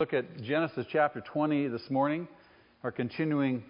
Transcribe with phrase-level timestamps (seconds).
[0.00, 2.26] look at Genesis chapter 20 this morning,
[2.82, 3.62] our continuing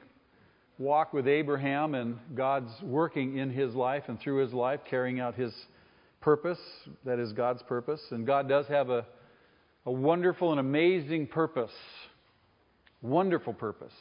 [0.79, 5.35] walk with Abraham and God's working in his life and through his life, carrying out
[5.35, 5.53] his
[6.23, 6.59] purpose.
[7.05, 8.01] That is God's purpose.
[8.11, 9.05] And God does have a,
[9.85, 11.75] a wonderful and amazing purpose.
[13.03, 13.93] Wonderful purpose.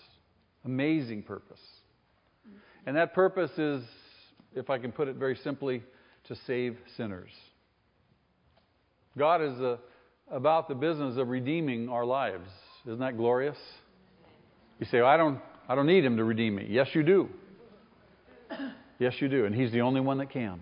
[0.64, 1.60] Amazing purpose.
[2.86, 3.84] And that purpose is,
[4.56, 5.84] if I can put it very simply,
[6.30, 7.32] to save sinners.
[9.18, 9.78] God is a
[10.32, 12.50] about the business of redeeming our lives.
[12.86, 13.58] Isn't that glorious?
[14.80, 16.68] You say, well, I don't I don't need him to redeem me.
[16.70, 17.30] Yes, you do.
[19.00, 19.46] Yes, you do.
[19.46, 20.60] And he's the only one that can.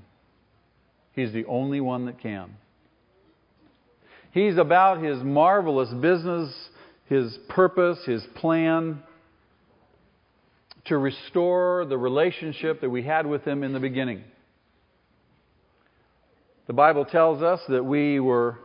[1.13, 2.55] He's the only one that can.
[4.31, 6.53] He's about his marvelous business,
[7.07, 9.03] his purpose, his plan
[10.85, 14.23] to restore the relationship that we had with him in the beginning.
[16.67, 18.57] The Bible tells us that we were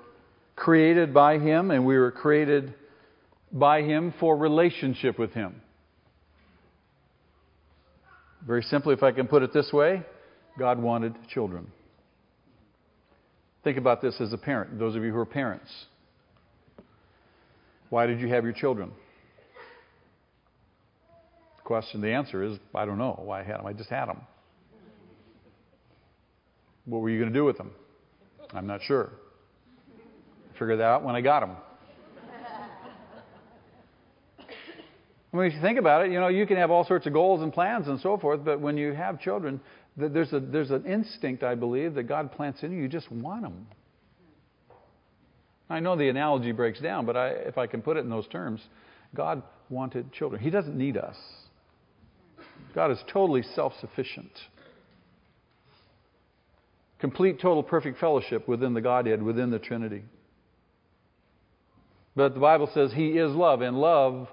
[0.57, 2.75] created by Him, and we were created
[3.53, 5.61] by Him for relationship with Him.
[8.47, 10.03] Very simply, if I can put it this way,
[10.59, 11.71] God wanted children.
[13.65, 15.71] Think about this as a parent, those of you who are parents.
[17.91, 18.93] Why did you have your children?
[21.57, 23.67] The question, the answer is, I don't know why I had them.
[23.67, 24.21] I just had them.
[26.85, 27.73] What were you going to do with them?
[28.53, 29.11] I'm not sure.
[30.59, 31.57] Figured that out when I got them.
[35.33, 37.13] I mean, if you think about it, you know, you can have all sorts of
[37.13, 39.61] goals and plans and so forth, but when you have children,
[39.97, 42.81] there's, a, there's an instinct, I believe, that God plants in you.
[42.81, 43.67] You just want them.
[45.69, 48.27] I know the analogy breaks down, but I, if I can put it in those
[48.29, 48.63] terms,
[49.15, 50.41] God wanted children.
[50.41, 51.17] He doesn't need us.
[52.75, 54.31] God is totally self sufficient.
[56.99, 60.03] Complete, total, perfect fellowship within the Godhead, within the Trinity.
[62.17, 64.29] But the Bible says He is love, and love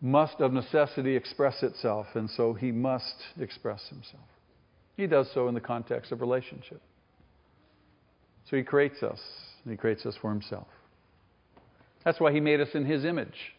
[0.00, 4.22] must of necessity express itself, and so He must express Himself.
[4.96, 6.80] He does so in the context of relationship.
[8.48, 9.20] So He creates us,
[9.64, 10.68] and He creates us for Himself.
[12.04, 13.54] That's why He made us in His image.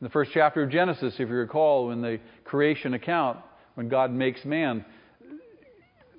[0.00, 3.38] In the first chapter of Genesis, if you recall, in the creation account,
[3.74, 4.84] when God makes man,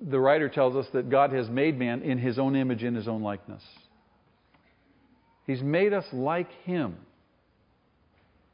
[0.01, 3.07] the writer tells us that God has made man in his own image, in his
[3.07, 3.61] own likeness.
[5.49, 6.95] He's made us like Him.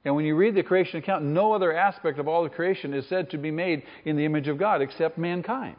[0.05, 3.05] And when you read the creation account, no other aspect of all the creation is
[3.09, 5.75] said to be made in the image of God except mankind.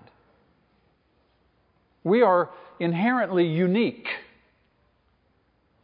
[2.05, 4.07] We are inherently unique.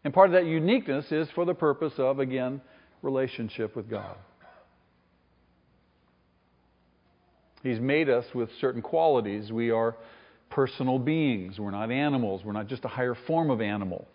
[0.04, 2.60] And part of that uniqueness is for the purpose of, again,
[3.00, 4.16] relationship with God.
[7.62, 9.50] He's made us with certain qualities.
[9.50, 9.96] We are
[10.50, 11.58] personal beings.
[11.58, 12.42] We're not animals.
[12.44, 14.06] We're not just a higher form of animal.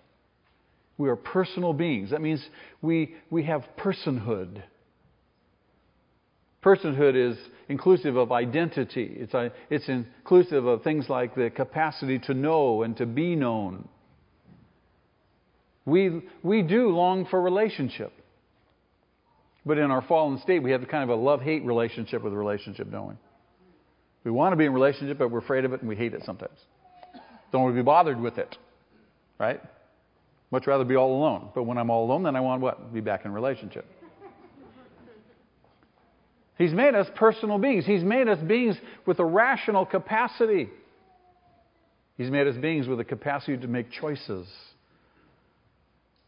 [0.97, 2.12] We are personal beings.
[2.12, 2.44] That means
[2.81, 4.63] we, we have personhood.
[6.63, 7.38] Personhood is
[7.69, 12.96] inclusive of identity, it's, a, it's inclusive of things like the capacity to know and
[12.97, 13.88] to be known.
[15.86, 18.12] We, we do long for relationship.
[19.66, 22.90] But in our fallen state, we have kind of a love hate relationship with relationship,
[22.90, 23.13] don't we?
[24.24, 26.24] We want to be in relationship, but we're afraid of it and we hate it
[26.25, 26.57] sometimes.
[27.52, 28.57] Don't want to be bothered with it,
[29.40, 29.62] right?
[30.52, 31.50] Much rather be all alone.
[31.53, 32.94] But when I'm all alone, then I want what?
[32.94, 33.85] Be back in relationship.
[36.58, 37.85] He's made us personal beings.
[37.85, 40.69] He's made us beings with a rational capacity.
[42.18, 44.47] He's made us beings with a capacity to make choices.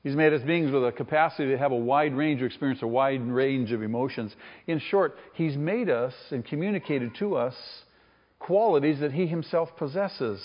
[0.04, 2.88] He's made us beings with a capacity to have a wide range, to experience a
[2.88, 4.34] wide range of emotions.
[4.68, 7.56] In short, He's made us and communicated to us
[8.38, 10.42] qualities that He Himself possesses.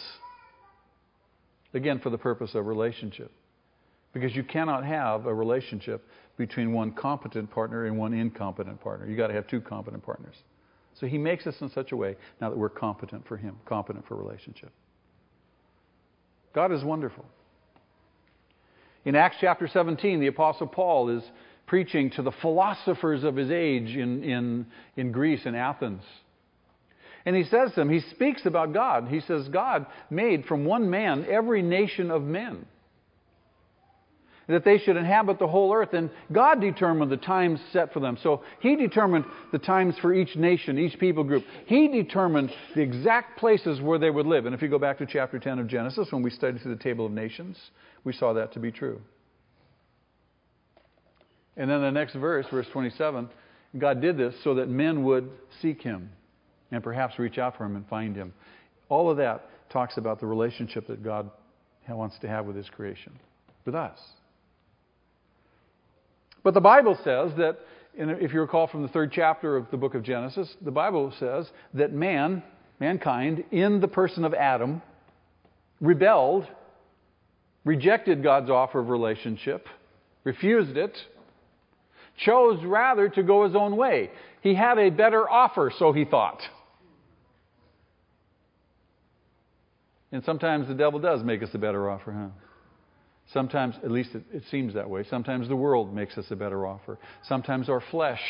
[1.74, 3.30] Again, for the purpose of relationship.
[4.14, 6.06] Because you cannot have a relationship
[6.38, 9.06] between one competent partner and one incompetent partner.
[9.06, 10.36] You've got to have two competent partners.
[10.98, 14.06] So he makes us in such a way now that we're competent for him, competent
[14.06, 14.70] for relationship.
[16.54, 17.24] God is wonderful.
[19.04, 21.22] In Acts chapter 17, the Apostle Paul is
[21.66, 26.02] preaching to the philosophers of his age in, in, in Greece, in Athens.
[27.26, 29.08] And he says to them, he speaks about God.
[29.08, 32.66] He says, God made from one man every nation of men
[34.48, 35.94] that they should inhabit the whole earth.
[35.94, 38.18] And God determined the times set for them.
[38.22, 41.44] So He determined the times for each nation, each people group.
[41.66, 44.46] He determined the exact places where they would live.
[44.46, 46.82] And if you go back to chapter 10 of Genesis, when we studied through the
[46.82, 47.56] table of nations,
[48.04, 49.00] we saw that to be true.
[51.56, 53.28] And then the next verse, verse 27,
[53.78, 55.30] God did this so that men would
[55.62, 56.10] seek Him
[56.70, 58.32] and perhaps reach out for Him and find Him.
[58.88, 61.30] All of that talks about the relationship that God
[61.88, 63.12] wants to have with His creation,
[63.64, 63.98] with us.
[66.44, 67.58] But the Bible says that,
[67.96, 71.48] if you recall from the third chapter of the book of Genesis, the Bible says
[71.72, 72.42] that man,
[72.78, 74.82] mankind, in the person of Adam,
[75.80, 76.46] rebelled,
[77.64, 79.66] rejected God's offer of relationship,
[80.22, 80.94] refused it,
[82.18, 84.10] chose rather to go his own way.
[84.42, 86.42] He had a better offer, so he thought.
[90.12, 92.43] And sometimes the devil does make us a better offer, huh?
[93.34, 95.04] Sometimes, at least it, it, seems that way.
[95.10, 96.98] Sometimes the world makes us a better offer.
[97.24, 98.22] Sometimes our flesh,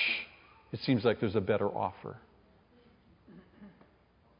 [0.72, 2.16] it seems like there's a better offer.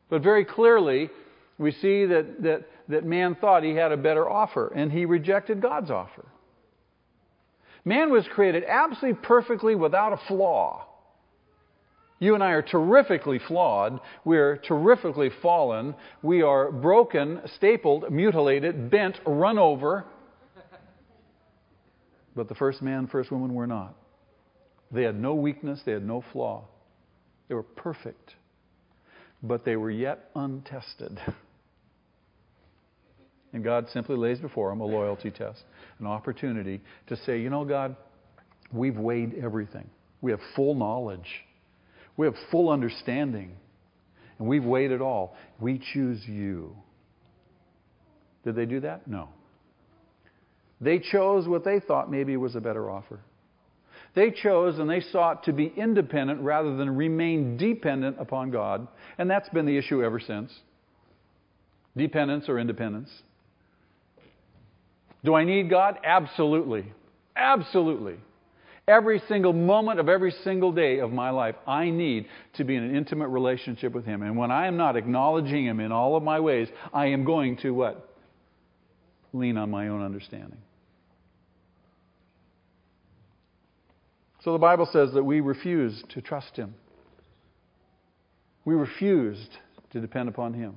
[0.08, 1.10] But very clearly,
[1.58, 5.60] we see that, that, that man thought he had a better offer, and he rejected
[5.60, 6.24] God's offer.
[7.84, 10.86] Man was created absolutely perfectly without a flaw.
[12.20, 14.00] You and I are terrifically flawed.
[14.24, 15.94] We are terrifically fallen.
[16.22, 20.06] We are broken, stapled, mutilated, bent, run over.
[22.34, 23.94] But the first man, first woman were not.
[24.90, 26.64] They had no weakness, they had no flaw.
[27.48, 28.34] They were perfect.
[29.42, 31.20] But they were yet untested.
[33.54, 35.62] And God simply lays before them a loyalty test,
[36.00, 37.94] an opportunity to say, you know, God,
[38.72, 39.88] we've weighed everything.
[40.20, 41.44] We have full knowledge.
[42.16, 43.52] We have full understanding.
[44.40, 45.36] And we've weighed it all.
[45.60, 46.76] We choose you.
[48.44, 49.06] Did they do that?
[49.06, 49.28] No.
[50.80, 53.20] They chose what they thought maybe was a better offer.
[54.14, 58.86] They chose and they sought to be independent rather than remain dependent upon God.
[59.18, 60.52] And that's been the issue ever since.
[61.96, 63.10] Dependence or independence.
[65.24, 65.98] Do I need God?
[66.04, 66.92] Absolutely.
[67.34, 68.16] Absolutely.
[68.86, 72.82] Every single moment of every single day of my life, I need to be in
[72.82, 74.22] an intimate relationship with Him.
[74.22, 77.56] And when I am not acknowledging Him in all of my ways, I am going
[77.58, 78.13] to what?
[79.34, 80.58] Lean on my own understanding.
[84.42, 86.74] So the Bible says that we refused to trust Him.
[88.64, 89.50] We refused
[89.92, 90.76] to depend upon Him.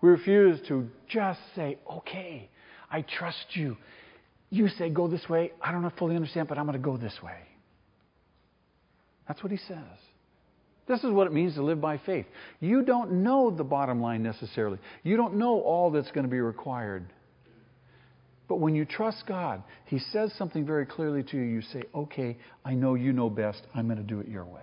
[0.00, 2.48] We refused to just say, okay,
[2.90, 3.76] I trust you.
[4.50, 5.52] You say, go this way.
[5.62, 7.38] I don't fully understand, but I'm going to go this way.
[9.28, 9.78] That's what he says.
[10.88, 12.26] This is what it means to live by faith.
[12.60, 16.40] You don't know the bottom line necessarily, you don't know all that's going to be
[16.40, 17.06] required.
[18.48, 21.42] But when you trust God, He says something very clearly to you.
[21.42, 23.62] You say, okay, I know you know best.
[23.74, 24.60] I'm going to do it your way.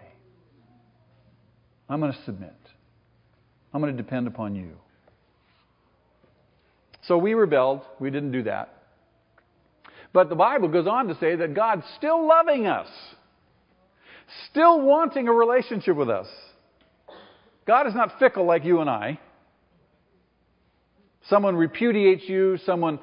[1.90, 2.54] I'm going to submit.
[3.74, 4.74] I'm going to depend upon you.
[7.08, 7.82] So we rebelled.
[8.00, 8.76] We didn't do that.
[10.14, 12.88] But the Bible goes on to say that God's still loving us,
[14.50, 16.28] still wanting a relationship with us.
[17.68, 19.20] God is not fickle like you and I.
[21.28, 23.00] Someone repudiates you, someone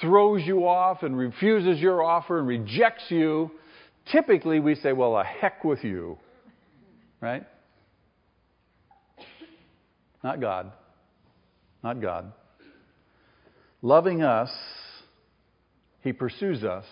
[0.00, 3.50] throws you off and refuses your offer and rejects you.
[4.10, 6.18] Typically, we say, Well, a heck with you.
[7.20, 7.46] Right?
[10.24, 10.72] Not God.
[11.82, 12.32] Not God.
[13.82, 14.50] Loving us,
[16.02, 16.84] He pursues us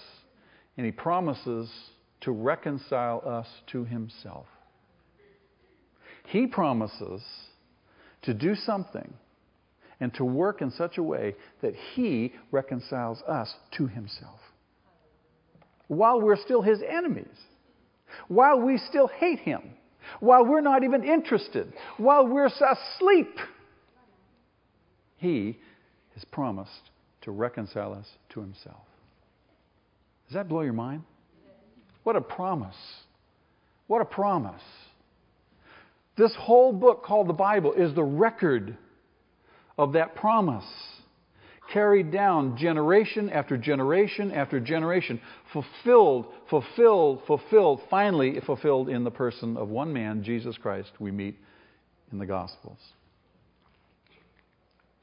[0.76, 1.70] and He promises
[2.22, 4.46] to reconcile us to Himself.
[6.26, 7.22] He promises
[8.22, 9.14] to do something
[10.00, 14.40] and to work in such a way that He reconciles us to Himself.
[15.86, 17.26] While we're still His enemies,
[18.28, 19.62] while we still hate Him,
[20.20, 23.36] while we're not even interested, while we're asleep,
[25.16, 25.58] He
[26.14, 26.90] has promised
[27.22, 28.82] to reconcile us to himself.
[30.26, 31.02] Does that blow your mind?
[32.08, 32.74] What a promise.
[33.86, 34.62] What a promise.
[36.16, 38.78] This whole book called the Bible is the record
[39.76, 40.64] of that promise,
[41.70, 45.20] carried down generation after generation after generation,
[45.52, 51.36] fulfilled, fulfilled, fulfilled, finally fulfilled in the person of one man, Jesus Christ, we meet
[52.10, 52.78] in the Gospels.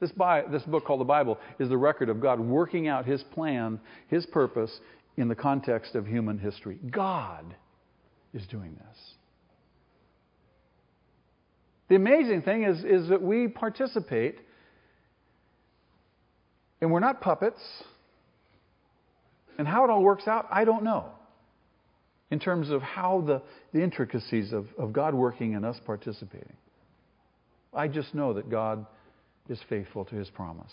[0.00, 3.22] This, Bi- this book called the Bible is the record of God working out His
[3.22, 4.80] plan, His purpose
[5.16, 6.78] in the context of human history.
[6.90, 7.54] God
[8.34, 8.98] is doing this.
[11.88, 14.38] The amazing thing is, is that we participate,
[16.80, 17.60] and we're not puppets.
[19.58, 21.06] And how it all works out, I don't know.
[22.30, 23.40] In terms of how the,
[23.72, 26.56] the intricacies of, of God working and us participating.
[27.72, 28.84] I just know that God
[29.48, 30.72] is faithful to his promise,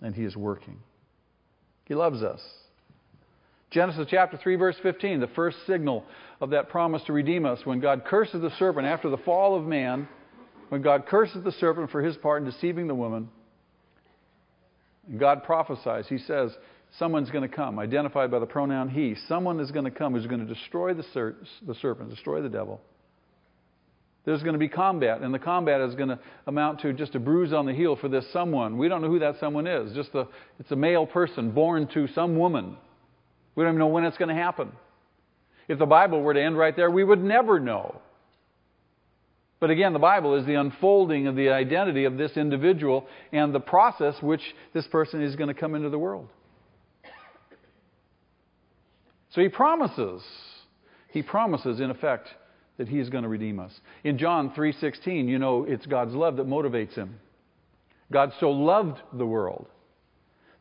[0.00, 0.78] and he is working.
[1.86, 2.40] He loves us.
[3.70, 6.04] Genesis chapter 3, verse 15, the first signal
[6.40, 9.64] of that promise to redeem us, when God curses the serpent after the fall of
[9.64, 10.08] man,
[10.70, 13.28] when God curses the serpent for his part in deceiving the woman,
[15.18, 16.06] God prophesies.
[16.08, 16.50] He says,
[16.98, 19.14] someone's going to come, identified by the pronoun he.
[19.28, 21.36] Someone is going to come who's going to destroy the, ser-
[21.66, 22.80] the serpent, destroy the devil.
[24.24, 27.20] There's going to be combat, and the combat is going to amount to just a
[27.20, 28.76] bruise on the heel for this someone.
[28.76, 29.94] We don't know who that someone is.
[29.94, 30.26] Just a,
[30.58, 32.76] it's a male person born to some woman.
[33.54, 34.72] We don't even know when it's going to happen.
[35.68, 38.00] If the Bible were to end right there, we would never know.
[39.60, 43.60] But again, the Bible is the unfolding of the identity of this individual and the
[43.60, 44.40] process which
[44.72, 46.28] this person is going to come into the world.
[49.30, 50.22] So he promises,
[51.10, 52.28] he promises, in effect,
[52.78, 53.72] that he is going to redeem us.
[54.02, 57.20] In John 3:16, you know, it's God's love that motivates him.
[58.10, 59.66] God so loved the world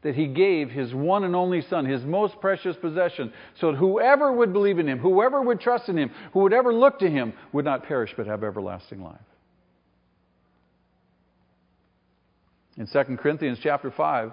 [0.02, 4.32] that he gave his one and only son, his most precious possession, so that whoever
[4.32, 7.34] would believe in him, whoever would trust in him, who would ever look to him
[7.52, 9.20] would not perish but have everlasting life.
[12.78, 14.32] In 2 Corinthians chapter 5,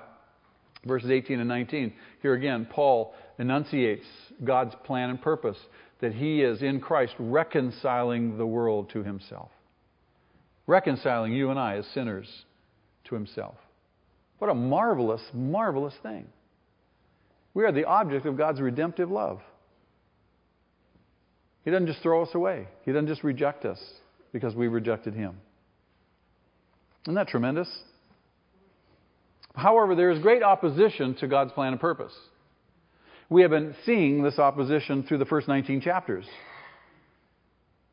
[0.85, 1.93] verses 18 and 19,
[2.23, 4.07] here again Paul enunciates
[4.45, 5.59] God's plan and purpose
[6.01, 9.51] that he is in Christ reconciling the world to himself.
[10.69, 12.45] Reconciling you and I as sinners
[13.05, 13.57] to himself.
[14.39, 16.27] What a marvelous, marvelous thing.
[17.55, 19.41] We are the object of God's redemptive love.
[21.65, 23.81] He doesn't just throw us away, He doesn't just reject us
[24.33, 25.39] because we rejected Him.
[27.05, 27.69] Isn't that tremendous?
[29.55, 32.13] However, there is great opposition to God's plan and purpose.
[33.29, 36.27] We have been seeing this opposition through the first 19 chapters.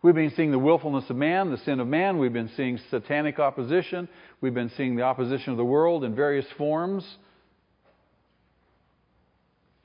[0.04, 2.20] We've been seeing the willfulness of man, the sin of man.
[2.20, 4.10] We've been seeing satanic opposition.
[4.42, 7.06] We've been seeing the opposition of the world in various forms.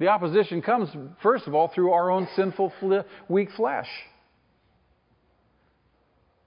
[0.00, 0.90] The opposition comes,
[1.22, 2.72] first of all, through our own sinful,
[3.28, 3.88] weak flesh.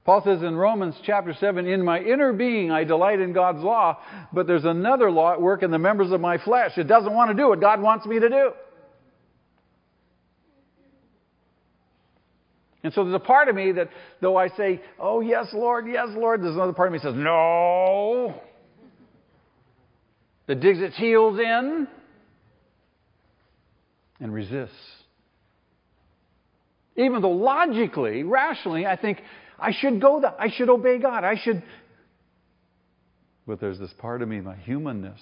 [0.04, 4.00] Paul says in Romans chapter 7, In my inner being I delight in God's law,
[4.34, 6.78] but there's another law at work in the members of my flesh.
[6.78, 8.52] It doesn't want to do what God wants me to do.
[12.84, 13.90] And so there's a part of me that,
[14.22, 17.16] though I say, Oh, yes, Lord, yes, Lord, there's another part of me that says,
[17.16, 18.42] No.
[20.48, 21.88] That digs its heels in
[24.20, 24.74] and resists.
[26.96, 29.22] Even though logically, rationally, I think
[29.60, 31.64] I should go that, I should obey God, I should.
[33.48, 35.20] But there's this part of me, my humanness,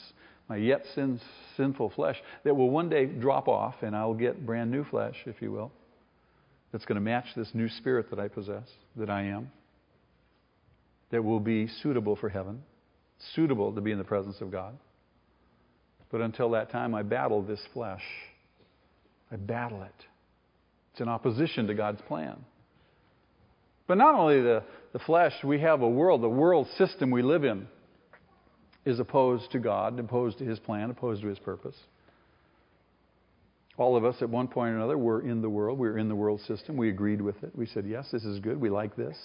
[0.48, 1.20] my yet sin,
[1.58, 5.42] sinful flesh, that will one day drop off and I'll get brand new flesh, if
[5.42, 5.72] you will
[6.72, 9.52] that's going to match this new spirit that I possess, that I am,
[11.12, 12.62] that will be suitable for heaven,
[13.36, 14.78] suitable to be in the presence of God.
[16.12, 18.04] But until that time, I battle this flesh.
[19.32, 20.06] I battle it.
[20.92, 22.38] It's in opposition to God's plan.
[23.88, 27.44] But not only the, the flesh, we have a world, the world system we live
[27.44, 27.68] in
[28.86, 31.76] is opposed to God, opposed to His plan, opposed to His purpose.
[33.80, 35.80] All of us, at one point or another, were in the world.
[35.80, 36.76] We were in the world system.
[36.76, 37.56] We agreed with it.
[37.56, 38.60] We said, yes, this is good.
[38.60, 39.18] We like this.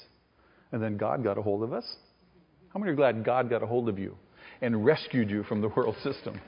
[0.71, 1.85] And then God got a hold of us.
[2.73, 4.17] How many are glad God got a hold of you
[4.63, 6.41] and rescued you from the world system?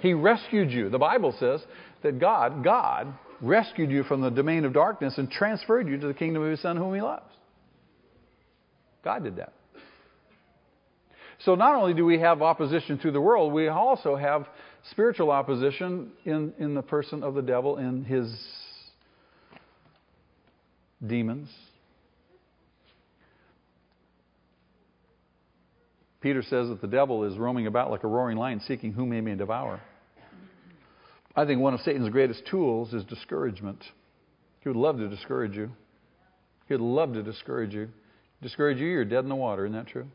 [0.00, 0.88] He rescued you.
[0.88, 1.60] The Bible says
[2.02, 6.14] that God, God, rescued you from the domain of darkness and transferred you to the
[6.14, 7.32] kingdom of His Son, whom He loves.
[9.04, 9.52] God did that.
[11.44, 14.48] So not only do we have opposition through the world, we also have
[14.90, 18.32] spiritual opposition in, in the person of the devil and his
[21.06, 21.48] demons.
[26.20, 29.20] Peter says that the devil is roaming about like a roaring lion seeking whom he
[29.20, 29.80] may devour.
[31.36, 33.84] I think one of Satan's greatest tools is discouragement.
[34.60, 35.70] He would love to discourage you.
[36.66, 37.88] He would love to discourage you.
[38.42, 39.64] Discourage you, you're dead in the water.
[39.64, 40.06] Isn't that true?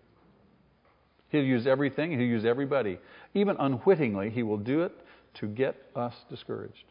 [1.34, 3.00] He'll use everything, he'll use everybody.
[3.34, 4.92] Even unwittingly, he will do it
[5.40, 6.86] to get us discouraged.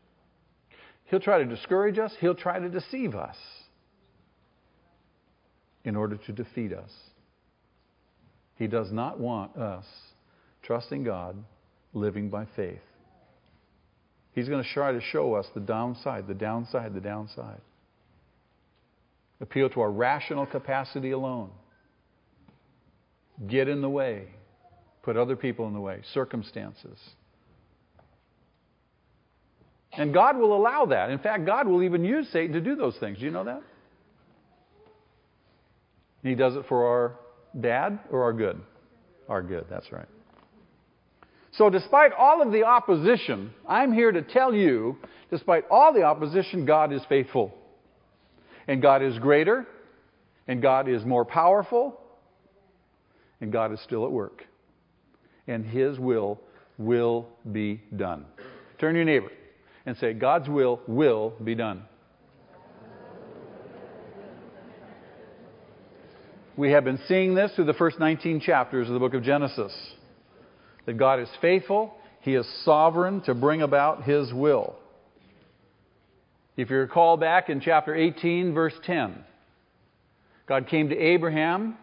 [1.05, 3.37] He'll try to discourage us, he'll try to deceive us
[5.85, 6.91] in order to defeat us.
[8.57, 9.85] He does not want us
[10.63, 11.37] trusting God,
[11.95, 12.83] living by faith.
[14.35, 17.61] He's going to try to show us the downside, the downside, the downside.
[19.41, 21.53] Appeal to our rational capacity alone
[23.49, 24.29] get in the way,
[25.03, 26.99] put other people in the way, circumstances.
[29.93, 31.11] And God will allow that.
[31.11, 33.19] In fact, God will even use Satan to do those things.
[33.19, 33.63] Do you know that?
[36.23, 37.19] He does it for our
[37.55, 38.61] bad or our good?
[39.29, 40.09] Our good, that's right.
[41.53, 44.97] So, despite all of the opposition, I'm here to tell you,
[45.31, 47.53] despite all the opposition, God is faithful.
[48.67, 49.67] And God is greater,
[50.49, 52.01] and God is more powerful,
[53.43, 54.45] and God is still at work.
[55.47, 56.41] And His will
[56.79, 58.25] will be done.
[58.79, 59.31] Turn to your neighbor
[59.85, 61.83] and say, God's will will be done.
[66.57, 69.73] We have been seeing this through the first 19 chapters of the book of Genesis.
[70.87, 74.77] That God is faithful, He is sovereign to bring about His will.
[76.57, 79.25] If you recall back in chapter 18, verse 10,
[80.47, 81.77] God came to Abraham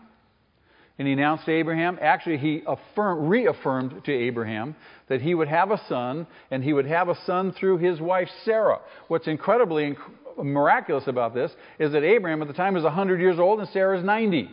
[1.00, 4.76] and he announced to Abraham, actually, he affirmed, reaffirmed to Abraham
[5.08, 8.28] that he would have a son, and he would have a son through his wife
[8.44, 8.82] Sarah.
[9.08, 13.40] What's incredibly inc- miraculous about this is that Abraham at the time was 100 years
[13.40, 14.50] old and Sarah is 90.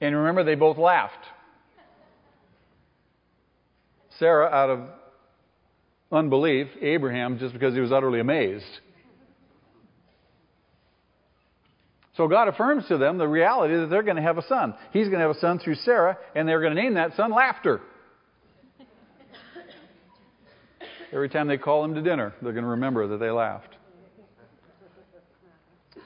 [0.00, 1.24] And remember, they both laughed.
[4.20, 4.80] Sarah, out of
[6.12, 8.64] unbelief, Abraham, just because he was utterly amazed.
[12.18, 14.74] So God affirms to them the reality that they're going to have a son.
[14.92, 17.30] He's going to have a son through Sarah, and they're going to name that son
[17.30, 17.80] Laughter.
[21.12, 23.76] Every time they call him to dinner, they're going to remember that they laughed.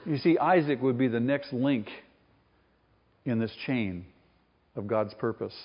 [0.05, 1.89] You see, Isaac would be the next link
[3.25, 4.05] in this chain
[4.75, 5.55] of God's purpose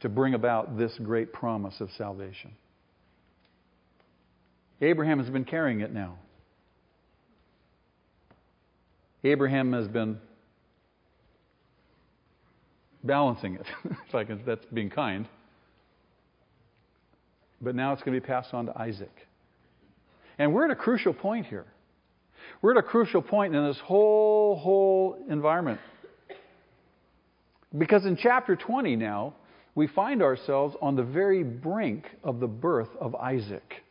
[0.00, 2.52] to bring about this great promise of salvation.
[4.80, 6.16] Abraham has been carrying it now.
[9.24, 10.18] Abraham has been
[13.04, 13.66] balancing it,
[14.08, 15.28] if I can, that's being kind.
[17.60, 19.12] But now it's going to be passed on to Isaac.
[20.38, 21.66] And we're at a crucial point here.
[22.60, 25.80] We're at a crucial point in this whole, whole environment.
[27.76, 29.34] Because in chapter 20 now,
[29.74, 33.82] we find ourselves on the very brink of the birth of Isaac.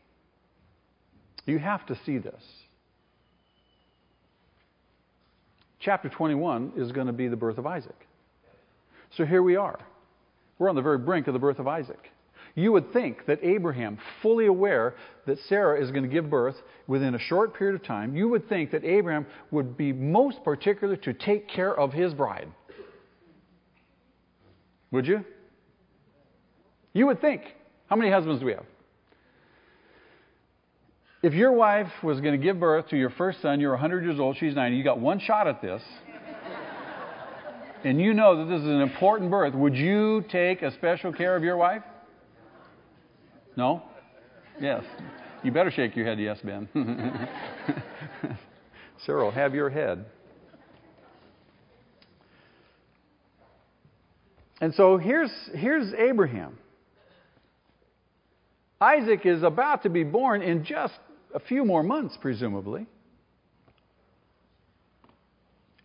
[1.45, 2.43] You have to see this.
[5.81, 8.07] Chapter 21 is going to be the birth of Isaac.
[9.17, 9.79] So here we are.
[10.57, 12.11] We're on the very brink of the birth of Isaac.
[12.55, 14.95] You would think that Abraham, fully aware
[15.25, 16.55] that Sarah is going to give birth
[16.87, 20.95] within a short period of time, you would think that Abraham would be most particular
[20.97, 22.49] to take care of his bride.
[24.91, 25.23] Would you?
[26.93, 27.41] You would think.
[27.87, 28.65] How many husbands do we have?
[31.23, 34.19] If your wife was going to give birth to your first son, you're 100 years
[34.19, 35.83] old, she's 90, you got one shot at this,
[37.83, 41.35] and you know that this is an important birth, would you take a special care
[41.35, 41.83] of your wife?
[43.55, 43.83] No?
[44.59, 44.83] Yes.
[45.43, 46.67] You better shake your head, yes, Ben.
[49.05, 50.05] Cyril, have your head.
[54.59, 56.57] And so here's, here's Abraham.
[58.79, 60.93] Isaac is about to be born in just
[61.33, 62.85] a few more months, presumably.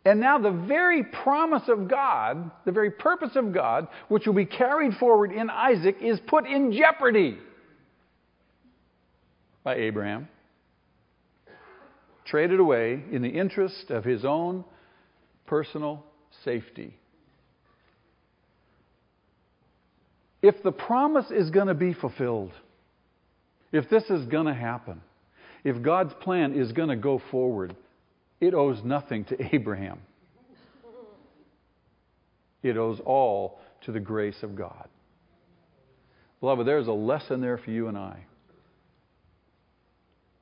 [0.05, 4.47] And now, the very promise of God, the very purpose of God, which will be
[4.47, 7.39] carried forward in Isaac, is put in jeopardy
[9.65, 10.29] by Abraham,
[12.25, 14.65] traded away in the interest of his own
[15.45, 16.05] personal
[16.45, 16.97] safety.
[20.41, 22.53] If the promise is going to be fulfilled,
[23.73, 25.01] if this is going to happen,
[25.67, 27.75] if God's plan is going to go forward,
[28.41, 29.99] it owes nothing to Abraham.
[32.63, 34.89] It owes all to the grace of God.
[36.39, 38.27] Beloved, there's a lesson there for you and I.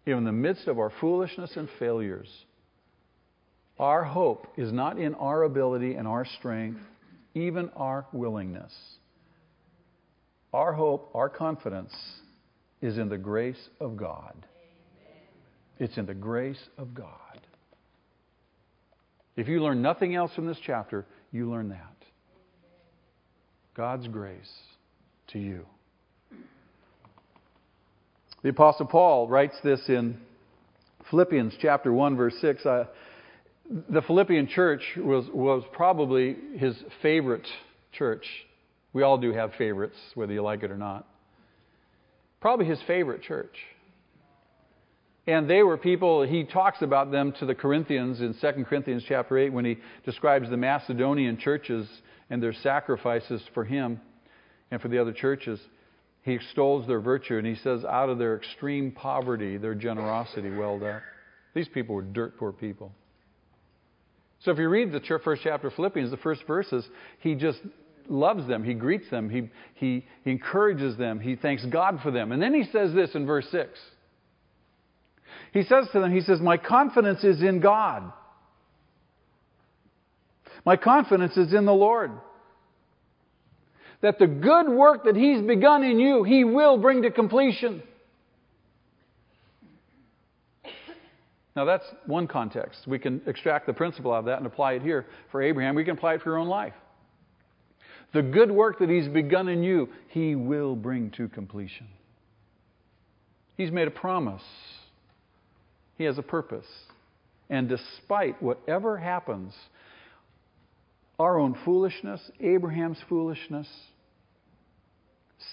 [0.05, 2.29] In the midst of our foolishness and failures,
[3.79, 6.81] our hope is not in our ability and our strength,
[7.35, 8.75] even our willingness.
[10.53, 11.95] Our hope, our confidence
[12.83, 14.35] is in the grace of God.
[15.79, 17.09] It's in the grace of God.
[19.37, 21.97] If you learn nothing else from this chapter, you learn that.
[23.75, 24.53] God's grace
[25.29, 25.67] to you.
[28.43, 30.19] The Apostle Paul writes this in
[31.11, 32.65] Philippians chapter 1, verse 6.
[32.65, 32.85] Uh,
[33.89, 37.47] the Philippian church was, was probably his favorite
[37.93, 38.25] church.
[38.93, 41.07] We all do have favorites, whether you like it or not.
[42.41, 43.57] Probably his favorite church.
[45.27, 49.39] And they were people, he talks about them to the Corinthians in 2 Corinthians chapter
[49.39, 51.89] 8 when he describes the Macedonian churches
[52.29, 54.01] and their sacrifices for him
[54.71, 55.59] and for the other churches.
[56.23, 60.83] He extols their virtue and he says, out of their extreme poverty, their generosity welled
[60.83, 61.01] up.
[61.55, 62.93] These people were dirt poor people.
[64.41, 66.87] So if you read the first chapter of Philippians, the first verses,
[67.21, 67.61] he just
[68.09, 68.63] loves them.
[68.63, 69.31] He greets them.
[69.31, 71.19] He, he, he encourages them.
[71.19, 72.33] He thanks God for them.
[72.33, 73.79] And then he says this in verse 6.
[75.53, 78.12] He says to them, He says, My confidence is in God.
[80.64, 82.12] My confidence is in the Lord.
[84.01, 87.83] that the good work that He's begun in you, He will bring to completion.
[91.57, 92.81] Now, that's one context.
[92.87, 95.77] We can extract the principle out of that and apply it here for Abraham.
[95.77, 96.75] We can apply it for your own life.
[98.12, 101.87] The good work that He's begun in you, He will bring to completion.
[103.57, 104.42] He's made a promise,
[105.96, 106.66] He has a purpose.
[107.50, 109.52] And despite whatever happens,
[111.18, 113.68] our own foolishness, Abraham's foolishness,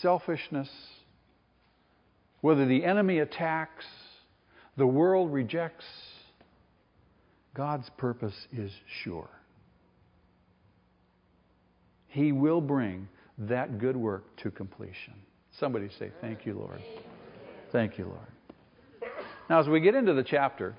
[0.02, 0.70] selfishness,
[2.42, 3.86] whether the enemy attacks,
[4.78, 5.86] the world rejects,
[7.54, 8.72] God's purpose is
[9.04, 9.30] sure.
[12.08, 15.14] He will bring that good work to completion.
[15.60, 16.82] Somebody say, Thank you, Lord.
[17.72, 18.31] Thank you, Lord.
[19.52, 20.76] Now, as we get into the chapter,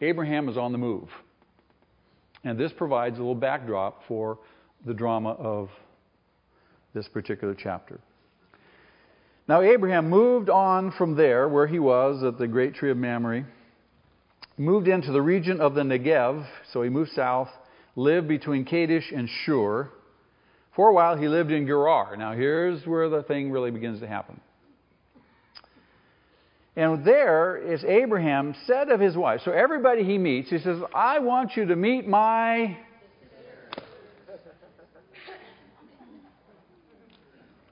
[0.00, 1.10] Abraham is on the move.
[2.42, 4.38] And this provides a little backdrop for
[4.86, 5.68] the drama of
[6.94, 8.00] this particular chapter.
[9.46, 13.44] Now, Abraham moved on from there, where he was at the great tree of Mamre,
[14.56, 17.50] moved into the region of the Negev, so he moved south,
[17.94, 19.90] lived between Kadesh and Shur.
[20.74, 22.16] For a while, he lived in Gerar.
[22.16, 24.40] Now, here's where the thing really begins to happen.
[26.74, 29.42] And there is Abraham said of his wife.
[29.44, 32.78] So, everybody he meets, he says, I want you to meet my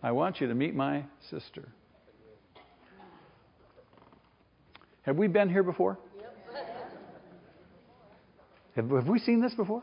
[0.03, 1.69] I want you to meet my sister.
[5.03, 5.99] Have we been here before?
[8.77, 9.83] Have, have we seen this before?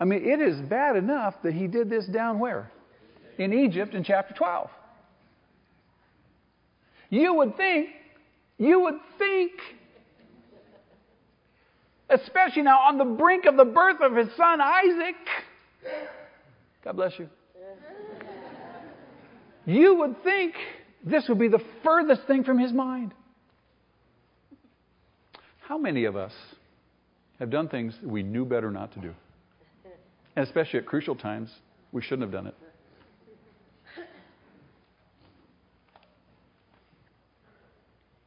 [0.00, 2.70] I mean, it is bad enough that he did this down where?
[3.38, 4.68] In Egypt in chapter 12.
[7.10, 7.88] You would think,
[8.58, 9.52] you would think,
[12.10, 15.16] especially now on the brink of the birth of his son Isaac.
[16.84, 17.28] God bless you.
[19.66, 20.54] You would think
[21.04, 23.12] this would be the furthest thing from his mind.
[25.60, 26.32] How many of us
[27.40, 29.14] have done things we knew better not to do?
[30.36, 31.50] And especially at crucial times,
[31.90, 32.54] we shouldn't have done it.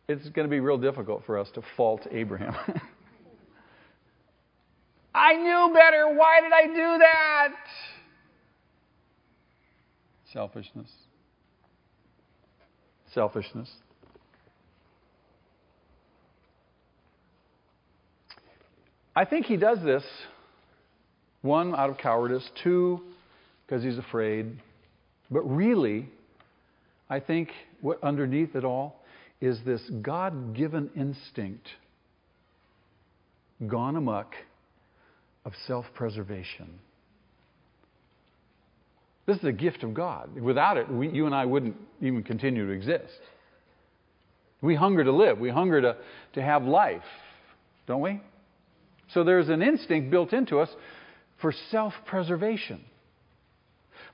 [0.10, 2.54] It's going to be real difficult for us to fault Abraham.
[5.13, 6.13] I knew better.
[6.13, 7.54] Why did I do that?
[10.34, 10.89] Selfishness
[13.13, 13.69] selfishness.
[19.15, 20.04] I think he does this,
[21.41, 23.02] one, out of cowardice, two,
[23.65, 24.60] because he's afraid.
[25.30, 26.10] But really,
[27.10, 27.50] I think
[27.82, 28.99] what underneath it all
[29.41, 31.67] is this God given instinct
[33.67, 34.34] gone amuck
[35.45, 36.80] of self preservation.
[39.25, 40.34] This is a gift of God.
[40.39, 43.19] Without it, we, you and I wouldn't even continue to exist.
[44.62, 45.97] We hunger to live, we hunger to,
[46.34, 47.04] to have life,
[47.88, 48.21] don't we?
[49.13, 50.69] So there's an instinct built into us
[51.41, 52.84] for self preservation.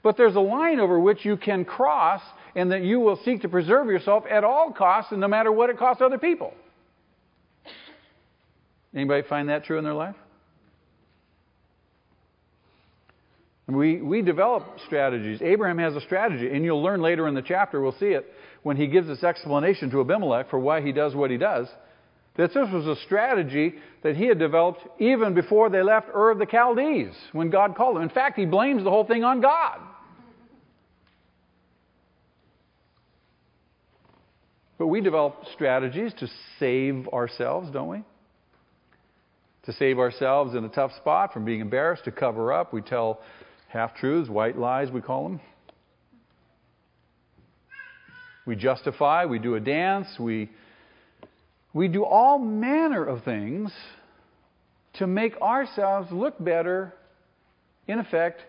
[0.06, 2.22] But there's a line over which you can cross
[2.56, 5.72] and that you will seek to preserve yourself at all costs and no matter what
[5.72, 6.54] it costs other people.
[8.94, 10.14] Anybody find that true in their life?
[13.66, 15.42] We, we develop strategies.
[15.42, 18.78] Abraham has a strategy, and you'll learn later in the chapter, we'll see it, when
[18.78, 21.68] he gives this explanation to Abimelech for why he does what he does,
[22.38, 26.38] that this was a strategy that he had developed even before they left Ur of
[26.38, 28.04] the Chaldees, when God called them.
[28.04, 29.80] In fact, he blames the whole thing on God.
[34.78, 36.28] But we develop strategies to
[36.60, 38.04] save ourselves, don't we?
[39.66, 42.74] To save ourselves in a tough spot from being embarrassed, to cover up.
[42.74, 43.22] We tell
[43.70, 45.42] half truths, white lies, we call them.
[48.46, 50.52] We justify, we do a dance, we,
[51.74, 53.72] we do all manner of things
[54.96, 56.94] to make ourselves look better,
[57.88, 58.42] in effect,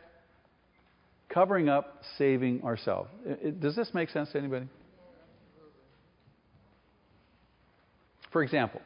[1.31, 3.09] covering up, saving ourselves.
[3.59, 4.67] Does this make sense to anybody?
[8.37, 8.83] For example,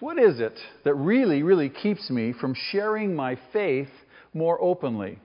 [0.00, 3.90] what is it that really, really keeps me from sharing my faith
[4.34, 5.20] more openly?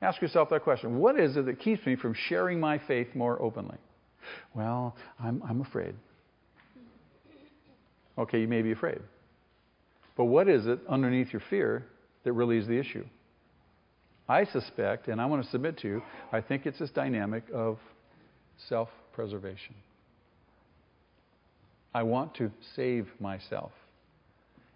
[0.00, 1.00] Ask yourself that question.
[1.00, 3.78] What is it that keeps me from sharing my faith more openly?
[4.54, 5.96] Well, I'm, I'm afraid.
[8.16, 9.00] Okay, you may be afraid.
[10.16, 11.84] But what is it underneath your fear
[12.22, 13.06] that really is the issue?
[14.28, 17.80] I suspect, and I want to submit to you, I think it's this dynamic of
[18.68, 19.74] self preservation.
[21.94, 23.72] I want to save myself.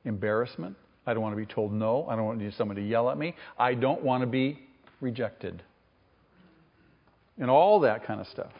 [0.04, 2.06] Embarrassment, I don't want to be told no.
[2.08, 3.34] I don't want someone to yell at me.
[3.58, 4.58] I don't want to be
[5.00, 5.62] rejected,
[7.38, 8.52] and all that kind of stuff.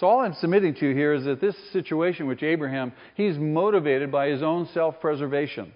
[0.00, 4.10] So, all I'm submitting to you here is that this situation, which Abraham, he's motivated
[4.10, 5.72] by his own self preservation.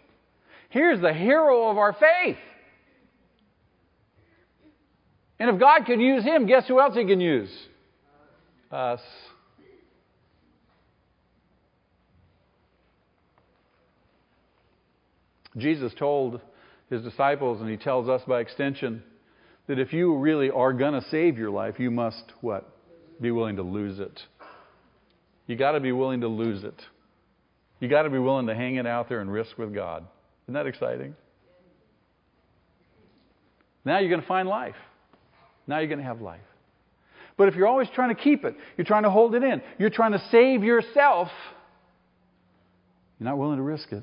[0.71, 2.37] Here's the hero of our faith.
[5.39, 7.51] And if God can use him, guess who else he can use?
[8.73, 9.01] Us.
[15.61, 16.41] Jesus told
[16.91, 19.03] his disciples, and he tells us by extension,
[19.67, 22.69] that if you really are going to save your life, you must what?
[23.21, 24.21] Be willing to lose it.
[25.47, 26.81] You got to be willing to lose it.
[27.81, 30.05] You got to be willing to hang it out there and risk with God.
[30.45, 31.15] Isn't that exciting?
[33.85, 34.75] Now you're going to find life.
[35.67, 36.41] Now you're going to have life.
[37.37, 39.91] But if you're always trying to keep it, you're trying to hold it in, you're
[39.91, 41.29] trying to save yourself,
[43.19, 44.03] you're not willing to risk it,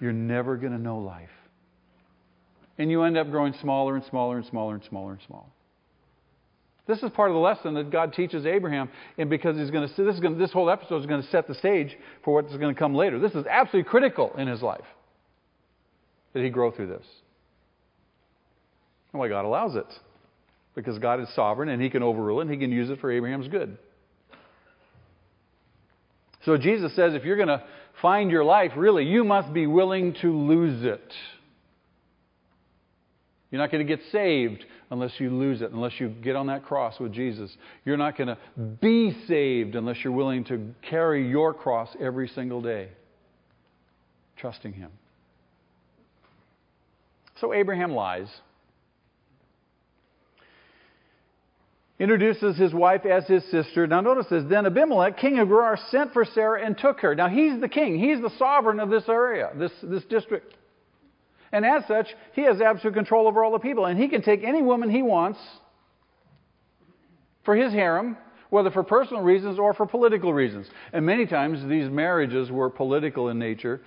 [0.00, 1.28] you're never going to know life.
[2.78, 5.46] And you end up growing smaller and smaller and smaller and smaller and smaller.
[6.86, 10.02] This is part of the lesson that God teaches Abraham, and because he's going to,
[10.02, 12.56] this, is going to, this whole episode is going to set the stage for what's
[12.56, 13.18] going to come later.
[13.18, 14.86] This is absolutely critical in his life
[16.32, 17.04] that he grow through this.
[19.12, 19.86] And why God allows it.
[20.74, 23.10] Because God is sovereign and he can overrule it and he can use it for
[23.10, 23.76] Abraham's good.
[26.44, 27.62] So Jesus says if you're going to
[28.00, 31.12] find your life, really, you must be willing to lose it.
[33.50, 36.64] You're not going to get saved unless you lose it, unless you get on that
[36.64, 37.50] cross with Jesus.
[37.84, 38.38] You're not going to
[38.80, 42.88] be saved unless you're willing to carry your cross every single day,
[44.36, 44.90] trusting Him.
[47.40, 48.28] So Abraham lies.
[52.00, 53.86] Introduces his wife as his sister.
[53.86, 54.44] Now notice this.
[54.48, 57.14] Then Abimelech, king of Gerar, sent for Sarah and took her.
[57.16, 57.98] Now he's the king.
[57.98, 60.54] He's the sovereign of this area, this, this district.
[61.50, 63.86] And as such, he has absolute control over all the people.
[63.86, 65.40] And he can take any woman he wants
[67.44, 68.16] for his harem,
[68.50, 70.68] whether for personal reasons or for political reasons.
[70.92, 73.80] And many times these marriages were political in nature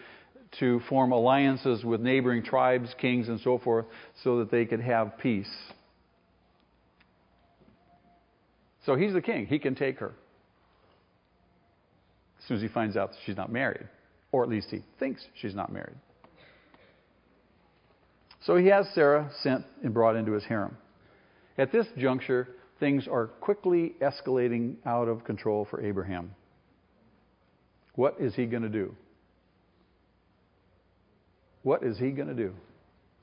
[0.59, 3.85] to form alliances with neighboring tribes, kings, and so forth
[4.21, 5.47] so that they could have peace.
[8.85, 9.45] So he's the king.
[9.45, 10.13] He can take her
[12.39, 13.87] as soon as he finds out that she's not married,
[14.31, 15.95] or at least he thinks she's not married.
[18.43, 20.75] So he has Sarah sent and brought into his harem.
[21.59, 22.47] At this juncture,
[22.79, 26.31] things are quickly escalating out of control for Abraham.
[27.93, 28.95] What is he going to do?
[31.61, 32.53] What is he going to do?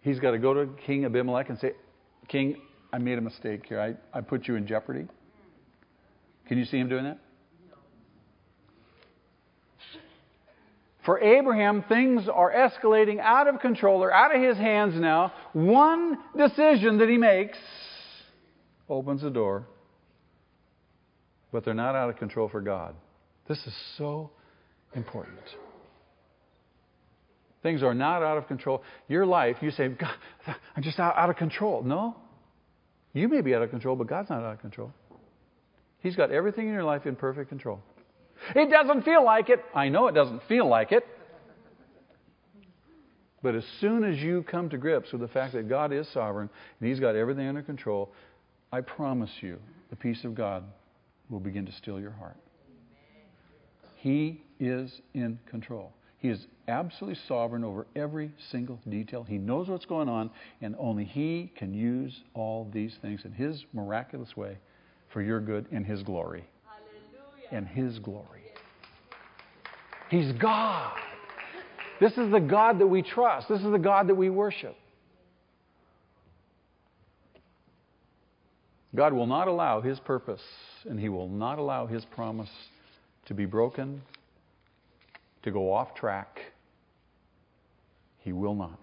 [0.02, 1.72] He's got to go to King Abimelech and say,
[2.28, 2.60] King,
[2.92, 3.80] I made a mistake here.
[3.80, 5.08] I, I put you in jeopardy.
[6.48, 7.18] Can you see him doing that?
[11.04, 14.00] For Abraham, things are escalating out of control.
[14.00, 15.32] They're out of his hands now.
[15.54, 17.56] One decision that he makes
[18.90, 19.64] opens the door,
[21.50, 22.94] but they're not out of control for God.
[23.48, 24.30] This is so
[24.94, 25.38] important.
[27.62, 28.82] Things are not out of control.
[29.08, 30.14] Your life, you say, God,
[30.76, 31.82] I'm just out, out of control.
[31.82, 32.16] No.
[33.14, 34.92] You may be out of control, but God's not out of control.
[36.00, 37.80] He's got everything in your life in perfect control.
[38.54, 39.64] It doesn't feel like it.
[39.74, 41.04] I know it doesn't feel like it.
[43.42, 46.48] But as soon as you come to grips with the fact that God is sovereign
[46.80, 48.12] and He's got everything under control,
[48.72, 49.58] I promise you
[49.90, 50.64] the peace of God
[51.30, 52.36] will begin to still your heart.
[53.96, 55.92] He is in control.
[56.18, 59.22] He is absolutely sovereign over every single detail.
[59.22, 60.30] He knows what's going on,
[60.60, 64.58] and only He can use all these things in His miraculous way
[65.12, 66.44] for your good and His glory
[67.50, 68.42] and His glory.
[70.10, 70.96] He's God.
[72.00, 73.48] This is the God that we trust.
[73.48, 74.76] This is the God that we worship.
[78.94, 80.40] God will not allow His purpose
[80.88, 82.48] and He will not allow His promise
[83.26, 84.02] to be broken,
[85.42, 86.40] to go off track.
[88.20, 88.78] He will not.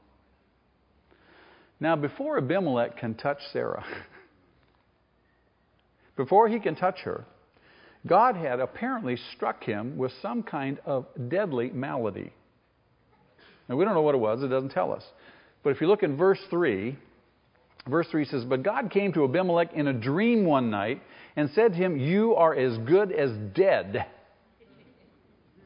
[1.80, 3.84] Now, before Abimelech can touch Sarah,
[6.16, 7.26] before he can touch her,
[8.08, 12.32] God had apparently struck him with some kind of deadly malady.
[13.68, 15.04] Now, we don't know what it was, it doesn't tell us.
[15.64, 16.96] But if you look in verse 3,
[17.90, 21.02] verse 3 says, But God came to Abimelech in a dream one night
[21.36, 24.06] and said to him, You are as good as dead.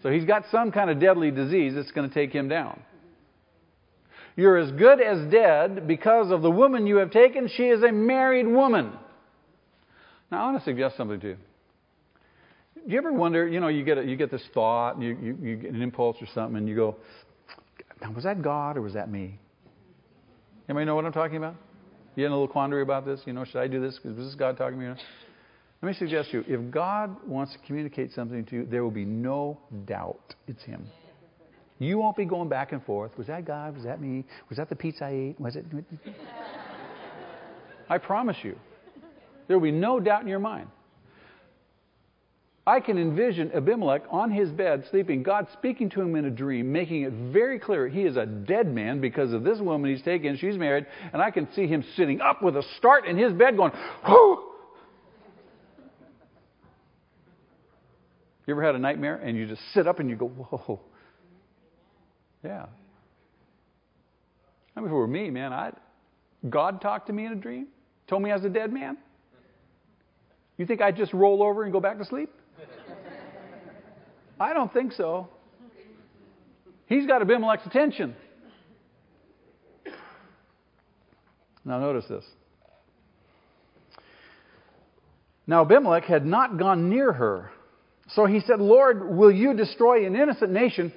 [0.01, 2.81] So he's got some kind of deadly disease that's going to take him down.
[4.37, 7.49] You're as good as dead because of the woman you have taken.
[7.49, 8.93] She is a married woman.
[10.31, 11.37] Now, I want to suggest something to you
[12.85, 15.17] do you ever wonder, you know, you get, a, you get this thought, and you,
[15.21, 16.95] you, you get an impulse or something, and you go,
[18.01, 19.37] now, was that God or was that me?
[20.67, 21.55] Anybody know what I'm talking about?
[22.15, 23.21] You in a little quandary about this?
[23.25, 23.99] You know, should I do this?
[24.03, 25.01] Was this God talking to me?
[25.81, 28.91] Let me suggest to you if God wants to communicate something to you, there will
[28.91, 30.87] be no doubt it's Him.
[31.77, 33.17] You won't be going back and forth.
[33.17, 33.75] Was that God?
[33.75, 34.25] Was that me?
[34.49, 35.39] Was that the pizza I ate?
[35.39, 35.65] Was it?
[37.89, 38.57] I promise you.
[39.49, 40.67] There will be no doubt in your mind.
[42.67, 46.71] I can envision Abimelech on his bed sleeping, God speaking to him in a dream,
[46.71, 50.37] making it very clear he is a dead man because of this woman he's taken.
[50.37, 53.57] She's married, and I can see him sitting up with a start in his bed
[53.57, 53.71] going,
[54.07, 54.43] Whoo!
[58.45, 60.79] You ever had a nightmare and you just sit up and you go, Whoa.
[62.43, 62.67] Yeah.
[64.75, 65.75] I mean, if it were me, man, I'd,
[66.51, 67.65] God talked to me in a dream,
[68.07, 68.97] told me I was a dead man.
[70.59, 72.29] You think I'd just roll over and go back to sleep?
[74.37, 75.29] I don't think so.
[76.85, 78.13] He's got Abimelech's attention.
[81.63, 82.25] Now, notice this.
[85.47, 87.51] Now, Abimelech had not gone near her.
[88.09, 90.91] So he said, Lord, will you destroy an innocent nation?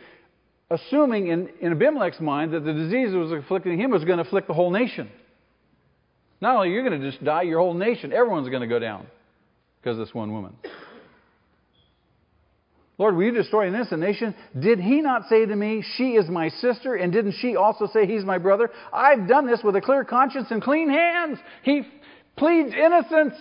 [0.71, 4.25] Assuming in, in Abimelech's mind that the disease that was afflicting him was going to
[4.25, 5.09] afflict the whole nation.
[6.41, 8.81] Not only are you're going to just die, your whole nation, everyone's going to go
[8.81, 9.07] down
[9.83, 10.55] because this one woman.
[12.99, 14.35] Lord, will you destroy an innocent nation?
[14.59, 16.95] Did he not say to me, She is my sister?
[16.95, 18.71] And didn't she also say, He's my brother?
[18.93, 21.39] I've done this with a clear conscience and clean hands.
[21.65, 21.83] He
[22.37, 23.35] pleads innocence.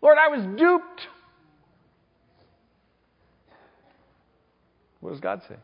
[0.00, 1.00] Lord, I was duped.
[5.00, 5.56] What does God say?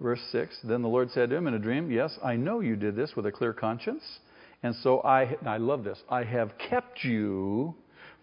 [0.00, 2.76] Verse 6 Then the Lord said to him in a dream, Yes, I know you
[2.76, 4.02] did this with a clear conscience.
[4.62, 7.74] And so I, I love this, I have kept you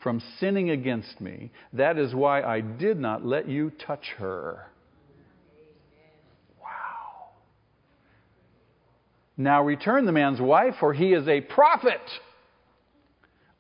[0.02, 1.52] from sinning against me.
[1.74, 4.68] That is why I did not let you touch her.
[6.62, 7.32] Wow.
[9.36, 12.00] Now return the man's wife, for he is a prophet,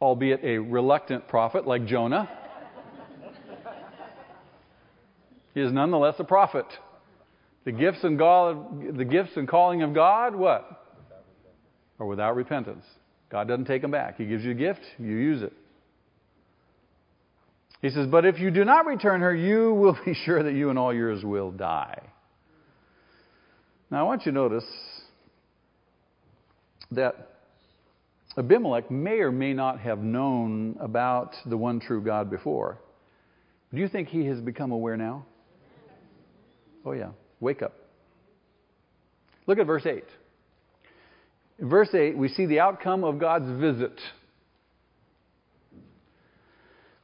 [0.01, 2.29] albeit a reluctant prophet like Jonah.
[5.53, 6.65] he is nonetheless a prophet.
[7.65, 10.79] The gifts and, God, the gifts and calling of God, what?
[11.99, 12.85] Are without repentance.
[13.29, 14.17] God doesn't take them back.
[14.17, 15.53] He gives you a gift, you use it.
[17.81, 20.69] He says, But if you do not return her, you will be sure that you
[20.69, 22.01] and all yours will die.
[23.91, 24.65] Now, I want you to notice
[26.91, 27.29] that
[28.37, 32.79] Abimelech may or may not have known about the one true God before.
[33.73, 35.25] Do you think he has become aware now?
[36.85, 37.09] Oh, yeah.
[37.39, 37.73] Wake up.
[39.47, 40.03] Look at verse 8.
[41.59, 43.99] In verse 8, we see the outcome of God's visit.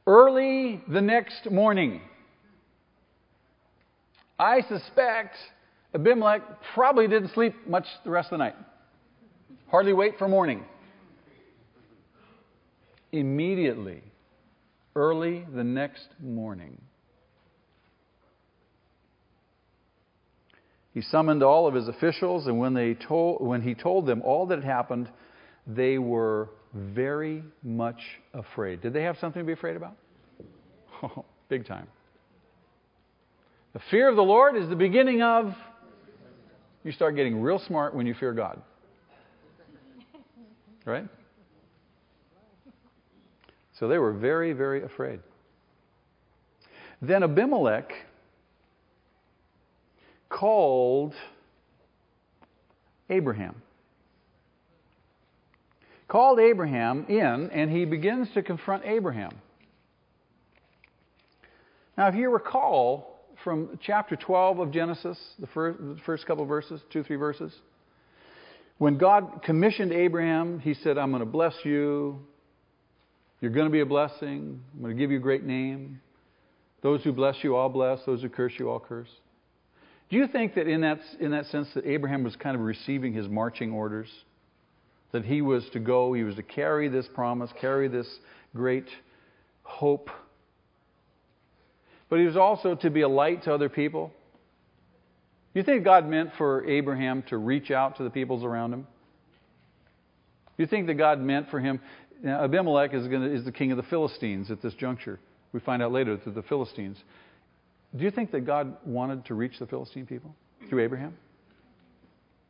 [0.06, 2.00] Early the next morning,
[4.38, 5.36] I suspect
[5.94, 6.42] Abimelech
[6.74, 8.54] probably didn't sleep much the rest of the night.
[9.68, 10.64] Hardly wait for morning.
[13.12, 14.02] Immediately,
[14.94, 16.80] early the next morning,
[20.96, 24.46] he summoned all of his officials, and when, they told, when he told them all
[24.46, 25.10] that had happened,
[25.66, 27.98] they were very much
[28.32, 28.80] afraid.
[28.80, 29.94] Did they have something to be afraid about?
[31.02, 31.86] Oh, big time.
[33.74, 35.52] The fear of the Lord is the beginning of.
[36.82, 38.62] You start getting real smart when you fear God.
[40.86, 41.06] Right?
[43.78, 45.20] So they were very, very afraid.
[47.02, 47.92] Then Abimelech
[50.28, 51.14] called
[53.08, 53.62] Abraham
[56.08, 59.32] called Abraham in, and he begins to confront Abraham.
[61.98, 66.80] Now, if you recall from chapter 12 of Genesis, the first, the first couple verses,
[66.92, 67.52] two, three verses,
[68.78, 72.20] when God commissioned Abraham, he said, I'm going to bless you.
[73.40, 74.60] You're going to be a blessing.
[74.74, 76.00] I'm going to give you a great name.
[76.82, 78.00] Those who bless you, I'll bless.
[78.04, 79.08] Those who curse you, I'll curse.
[80.08, 83.12] Do you think that in that, in that sense that Abraham was kind of receiving
[83.12, 84.08] his marching orders?
[85.12, 88.06] that he was to go, he was to carry this promise, carry this
[88.54, 88.86] great
[89.62, 90.10] hope.
[92.10, 94.12] But he was also to be a light to other people.
[95.54, 98.82] Do you think God meant for Abraham to reach out to the peoples around him?
[98.82, 101.80] Do you think that God meant for him?
[102.22, 105.18] Now, Abimelech is, going to, is the king of the Philistines at this juncture.
[105.52, 106.98] We find out later that the Philistines.
[107.96, 110.34] Do you think that God wanted to reach the Philistine people
[110.68, 111.16] through Abraham?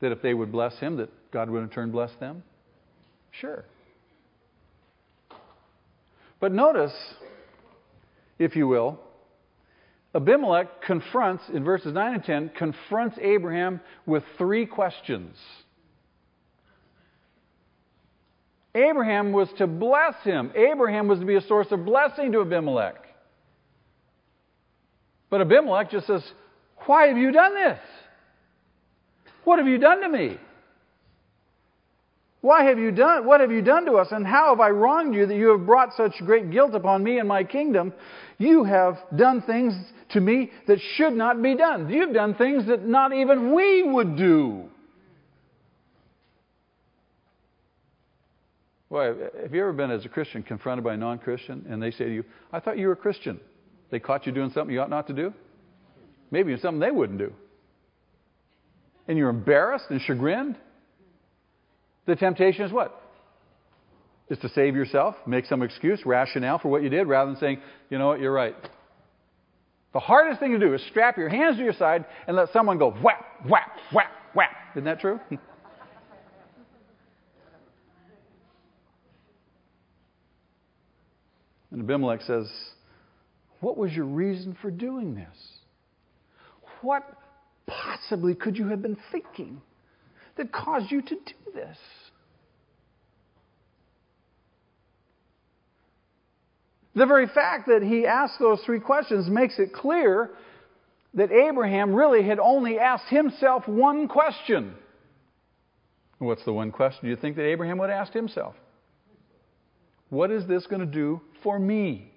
[0.01, 2.43] That if they would bless him, that God would in turn bless them?
[3.31, 3.65] Sure.
[6.41, 6.93] But notice,
[8.39, 8.99] if you will,
[10.15, 15.37] Abimelech confronts, in verses 9 and 10, confronts Abraham with three questions.
[18.75, 20.53] Abraham was to bless him.
[20.55, 23.06] Abraham was to be a source of blessing to Abimelech.
[25.37, 26.23] But Abimelech just says,
[26.87, 27.79] Why have you done this?
[29.45, 30.39] What have you done to me?
[32.41, 35.15] Why have you done what have you done to us and how have I wronged
[35.15, 37.93] you that you have brought such great guilt upon me and my kingdom?
[38.39, 39.75] You have done things
[40.13, 41.91] to me that should not be done.
[41.91, 44.71] You've done things that not even we would do.
[48.89, 51.91] Well, have you ever been as a Christian confronted by a non Christian and they
[51.91, 52.25] say to you,
[52.55, 53.39] I thought you were a Christian?
[53.91, 55.33] They caught you doing something you ought not to do?
[56.31, 57.33] Maybe something they wouldn't do.
[59.09, 60.57] And you're embarrassed and chagrined?
[62.07, 63.01] The temptation is what?
[64.29, 67.61] Is to save yourself, make some excuse, rationale for what you did, rather than saying,
[67.91, 68.57] you know what, you're right.
[69.93, 72.77] The hardest thing to do is strap your hands to your side and let someone
[72.77, 74.51] go whap, whap, whap, whap.
[74.75, 75.21] Isn't that true?
[81.71, 82.47] and Abimelech says,
[83.61, 85.37] What was your reason for doing this?
[86.83, 87.05] What
[87.67, 89.61] possibly could you have been thinking
[90.37, 91.79] that caused you to do this?
[96.95, 100.31] The very fact that he asked those three questions makes it clear
[101.15, 104.75] that Abraham really had only asked himself one question.
[106.19, 108.55] What's the one question you think that Abraham would asked himself?
[110.09, 112.11] What is this going to do for me?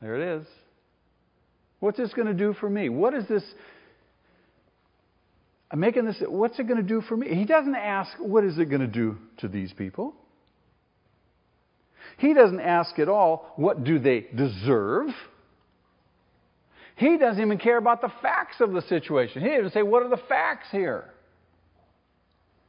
[0.00, 0.46] There it is.
[1.80, 2.88] What's this going to do for me?
[2.88, 3.42] What is this?
[5.70, 7.34] I'm making this, what's it going to do for me?
[7.34, 10.14] He doesn't ask, what is it going to do to these people?
[12.18, 15.08] He doesn't ask at all, what do they deserve?
[16.96, 19.42] He doesn't even care about the facts of the situation.
[19.42, 21.04] He doesn't say, what are the facts here?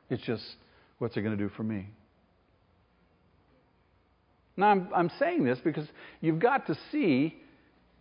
[0.09, 0.43] It's just,
[0.99, 1.87] what's it going to do for me?
[4.61, 5.87] Now, I'm, I'm saying this because
[6.21, 7.35] you've got to see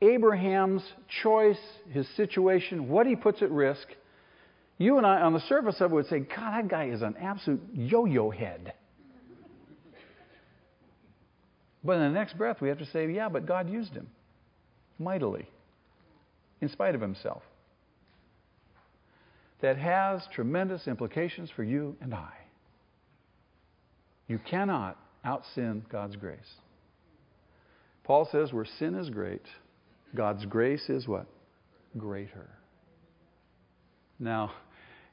[0.02, 0.82] Abraham's
[1.22, 1.58] choice,
[1.90, 3.86] his situation, what he puts at risk.
[4.76, 7.16] You and I, on the surface of it, would say, God, that guy is an
[7.18, 8.74] absolute yo yo head.
[11.82, 14.06] But in the next breath, we have to say, yeah, but God used him
[14.98, 15.48] mightily,
[16.60, 17.42] in spite of himself.
[19.62, 22.32] That has tremendous implications for you and I.
[24.28, 26.38] You cannot out sin God's grace.
[28.04, 29.44] Paul says where sin is great,
[30.14, 31.26] God's grace is what?
[31.96, 32.48] Greater.
[34.18, 34.52] Now,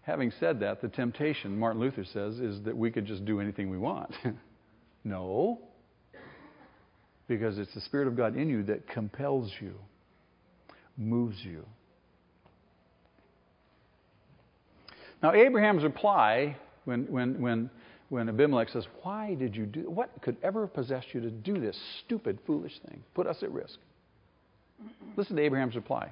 [0.01, 3.70] having said that, the temptation, Martin Luther says, is that we could just do anything
[3.70, 4.14] we want.
[5.03, 5.60] no
[7.28, 9.76] because it's the Spirit of God in you that compels you,
[10.97, 11.66] moves you.
[15.22, 16.55] Now, Abraham's reply
[16.86, 17.70] when, when, when,
[18.10, 21.60] when Abimelech says, Why did you do what could ever have possessed you to do
[21.60, 23.03] this stupid, foolish thing?
[23.14, 23.78] Put us at risk.
[25.16, 26.12] Listen to Abraham's reply.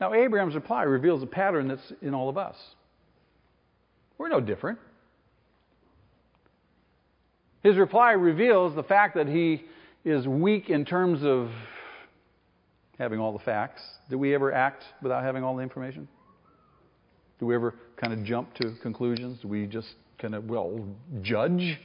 [0.00, 2.56] Now, Abraham's reply reveals a pattern that's in all of us.
[4.16, 4.78] We're no different.
[7.62, 9.64] His reply reveals the fact that he
[10.04, 11.50] is weak in terms of
[12.98, 13.82] having all the facts.
[14.08, 16.08] Do we ever act without having all the information?
[17.40, 19.40] Do we ever kind of jump to conclusions?
[19.42, 19.88] Do we just
[20.18, 20.84] kind of, well,
[21.22, 21.78] judge?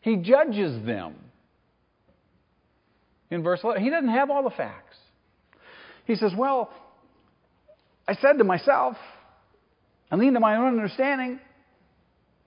[0.00, 1.14] He judges them.
[3.30, 4.96] In verse 11, he doesn't have all the facts.
[6.04, 6.70] He says, Well,
[8.06, 8.96] I said to myself,
[10.10, 11.40] I leaned to my own understanding,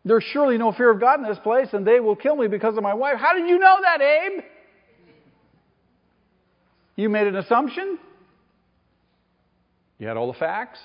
[0.03, 2.77] there's surely no fear of God in this place, and they will kill me because
[2.77, 3.15] of my wife.
[3.17, 4.43] How did you know that, Abe?
[6.95, 7.97] You made an assumption?
[9.97, 10.79] You had all the facts?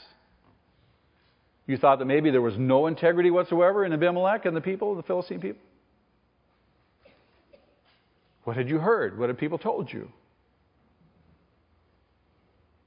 [1.70, 5.04] You thought that maybe there was no integrity whatsoever in Abimelech and the people, the
[5.04, 5.62] Philistine people?
[8.42, 9.16] What had you heard?
[9.16, 10.10] What had people told you?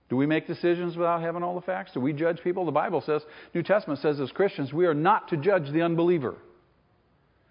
[0.10, 1.94] Do we make decisions without having all the facts?
[1.94, 2.66] Do we judge people?
[2.66, 3.22] The Bible says,
[3.54, 6.36] New Testament says as Christians, we are not to judge the unbeliever.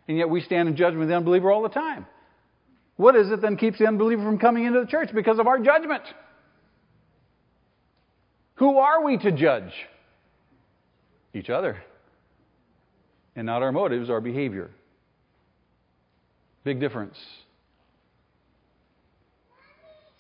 [0.09, 2.05] And yet we stand in judgment of the unbeliever all the time.
[2.97, 5.09] What is it then keeps the unbeliever from coming into the church?
[5.15, 6.03] Because of our judgment.
[8.57, 9.73] Who are we to judge?
[11.35, 11.83] Each other.
[13.35, 14.71] And not our motives, our behavior.
[16.65, 17.17] Big difference.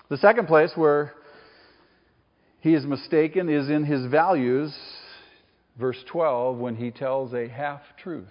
[0.08, 1.14] The second place where
[2.60, 4.74] he is mistaken is in his values,
[5.78, 8.28] verse 12, when he tells a half truth.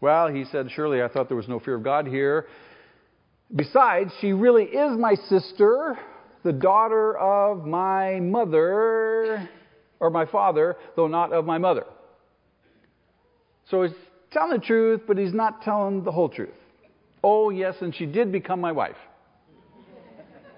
[0.00, 2.46] Well, he said, Surely I thought there was no fear of God here.
[3.54, 5.98] Besides, she really is my sister,
[6.44, 9.48] the daughter of my mother,
[10.00, 11.84] or my father, though not of my mother.
[13.70, 13.92] So he's
[14.30, 16.50] telling the truth, but he's not telling the whole truth.
[17.22, 18.96] Oh, yes, and she did become my wife.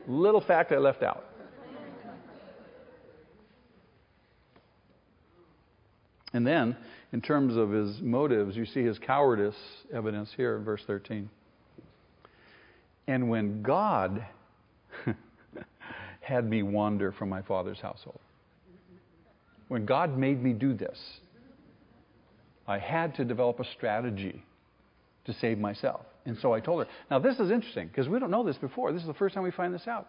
[0.06, 1.24] Little fact I left out.
[6.32, 6.76] And then,
[7.12, 9.56] in terms of his motives, you see his cowardice
[9.92, 11.28] evidence here in verse 13.
[13.08, 14.24] And when God
[16.20, 18.20] had me wander from my father's household,
[19.70, 20.98] when God made me do this,
[22.66, 24.42] I had to develop a strategy
[25.26, 26.00] to save myself.
[26.26, 26.92] And so I told her.
[27.08, 28.92] Now, this is interesting because we don't know this before.
[28.92, 30.08] This is the first time we find this out.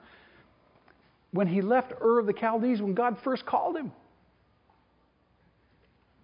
[1.29, 3.91] When he left Ur of the Chaldees, when God first called him,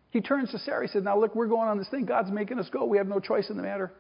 [0.09, 0.87] he turns to Sarah.
[0.87, 2.05] He said, Now look, we're going on this thing.
[2.07, 2.85] God's making us go.
[2.85, 3.91] We have no choice in the matter.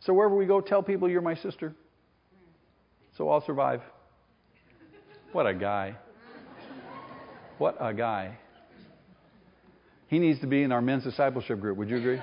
[0.00, 1.76] So wherever we go, tell people you're my sister.
[3.16, 3.82] So I'll survive.
[5.30, 5.94] What a guy.
[7.58, 8.38] What a guy.
[10.08, 11.78] He needs to be in our men's discipleship group.
[11.78, 12.20] Would you agree?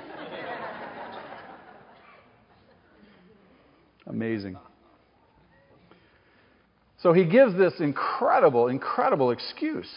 [4.08, 4.58] Amazing.
[7.02, 9.90] So he gives this incredible, incredible excuse.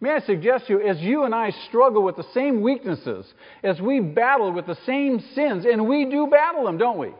[0.00, 3.26] May I suggest to you, as you and I struggle with the same weaknesses,
[3.64, 7.12] as we battle with the same sins, and we do battle them, don't we?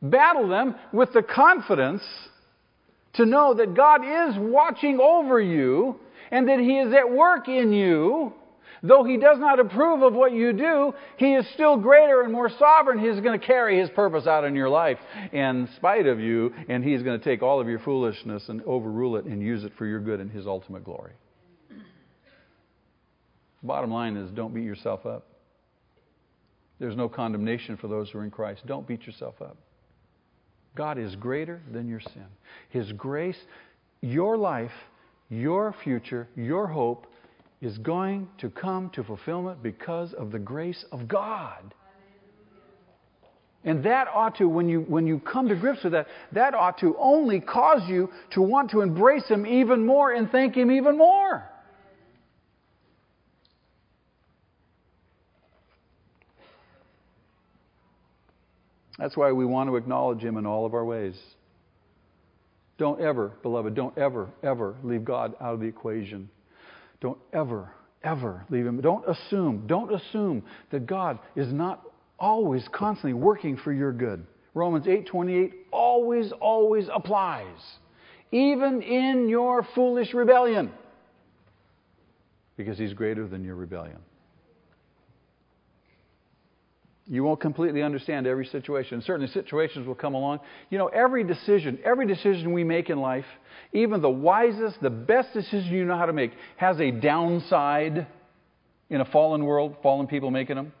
[0.00, 2.02] Battle them with the confidence
[3.14, 5.98] to know that God is watching over you
[6.30, 8.34] and that He is at work in you
[8.82, 12.48] Though he does not approve of what you do, he is still greater and more
[12.48, 12.98] sovereign.
[12.98, 14.98] He's going to carry his purpose out in your life
[15.32, 19.16] in spite of you, and he's going to take all of your foolishness and overrule
[19.16, 21.12] it and use it for your good and his ultimate glory.
[23.62, 25.26] Bottom line is don't beat yourself up.
[26.78, 28.62] There's no condemnation for those who are in Christ.
[28.66, 29.58] Don't beat yourself up.
[30.74, 32.26] God is greater than your sin.
[32.70, 33.38] His grace,
[34.00, 34.72] your life,
[35.28, 37.06] your future, your hope
[37.60, 41.74] is going to come to fulfillment because of the grace of God.
[43.62, 46.78] And that ought to, when you, when you come to grips with that, that ought
[46.78, 50.96] to only cause you to want to embrace Him even more and thank Him even
[50.96, 51.49] more.
[59.00, 61.16] That's why we want to acknowledge Him in all of our ways.
[62.80, 66.30] Don't ever, beloved, don't ever, ever leave God out of the equation.
[67.02, 67.70] Don't ever,
[68.02, 68.80] ever leave him.
[68.80, 71.82] Don't assume, don't assume that God is not
[72.18, 74.26] always constantly working for your good.
[74.54, 77.78] Romans 8:28 always always applies.
[78.32, 80.72] Even in your foolish rebellion.
[82.56, 83.98] Because he's greater than your rebellion.
[87.06, 89.02] You won't completely understand every situation.
[89.02, 90.40] Certainly, situations will come along.
[90.70, 93.24] You know, every decision, every decision we make in life,
[93.72, 98.06] even the wisest, the best decision you know how to make, has a downside
[98.90, 100.72] in a fallen world, fallen people making them.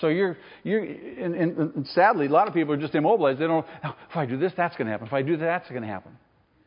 [0.00, 3.38] So you're, you're and, and, and sadly, a lot of people are just immobilized.
[3.38, 5.06] They don't, oh, if I do this, that's going to happen.
[5.06, 6.12] If I do that, that's going to happen.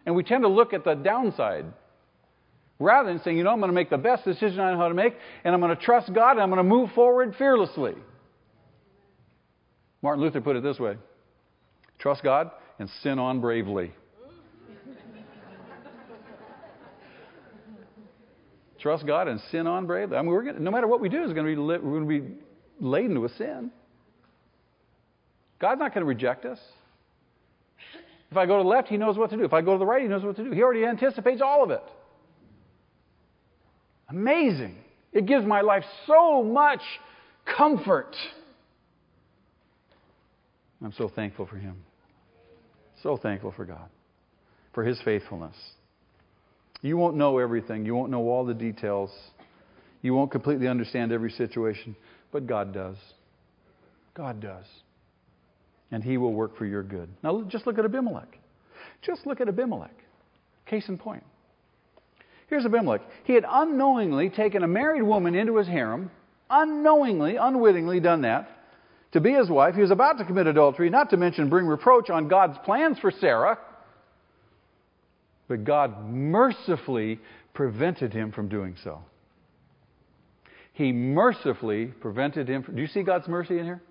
[0.06, 1.66] And we tend to look at the downside
[2.80, 4.90] rather than saying, you know, I'm going to make the best decision I know how
[4.90, 7.94] to make, and I'm going to trust God, and I'm going to move forward fearlessly.
[10.04, 10.98] Martin Luther put it this way
[11.98, 13.92] trust God and sin on bravely.
[18.80, 20.18] trust God and sin on bravely.
[20.18, 22.08] I mean, we're gonna, no matter what we do, is going to be we're going
[22.08, 22.36] to be
[22.80, 23.72] laden with sin.
[25.60, 26.60] God's not going to reject us.
[28.30, 29.46] If I go to the left, He knows what to do.
[29.46, 30.52] If I go to the right, He knows what to do.
[30.52, 31.84] He already anticipates all of it.
[34.10, 34.76] Amazing.
[35.14, 36.82] It gives my life so much
[37.46, 38.14] comfort.
[40.84, 41.78] I'm so thankful for him.
[43.02, 43.90] So thankful for God,
[44.74, 45.56] for his faithfulness.
[46.82, 49.10] You won't know everything, you won't know all the details,
[50.02, 51.96] you won't completely understand every situation,
[52.32, 52.98] but God does.
[54.14, 54.66] God does.
[55.92, 57.10] And he will work for your good.
[57.24, 58.38] Now, just look at Abimelech.
[59.02, 59.96] Just look at Abimelech.
[60.66, 61.24] Case in point.
[62.48, 63.02] Here's Abimelech.
[63.24, 66.12] He had unknowingly taken a married woman into his harem,
[66.50, 68.50] unknowingly, unwittingly done that
[69.14, 69.76] to be his wife.
[69.76, 73.12] He was about to commit adultery, not to mention bring reproach on God's plans for
[73.12, 73.58] Sarah.
[75.48, 77.20] But God mercifully
[77.54, 79.00] prevented him from doing so.
[80.74, 82.76] He mercifully prevented him from.
[82.76, 83.82] Do you see God's mercy in here?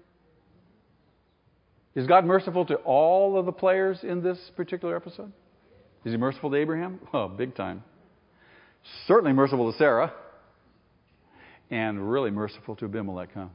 [1.95, 5.31] Is God merciful to all of the players in this particular episode?
[6.05, 6.99] Is he merciful to Abraham?
[7.15, 7.85] Oh, big time.
[9.07, 10.13] Certainly merciful to Sarah.
[11.71, 13.47] And really merciful to Abimelech, huh?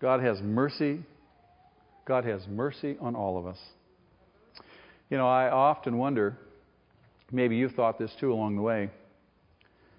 [0.00, 1.00] God has mercy.
[2.04, 3.58] God has mercy on all of us.
[5.10, 6.36] You know, I often wonder,
[7.32, 8.90] maybe you've thought this too along the way.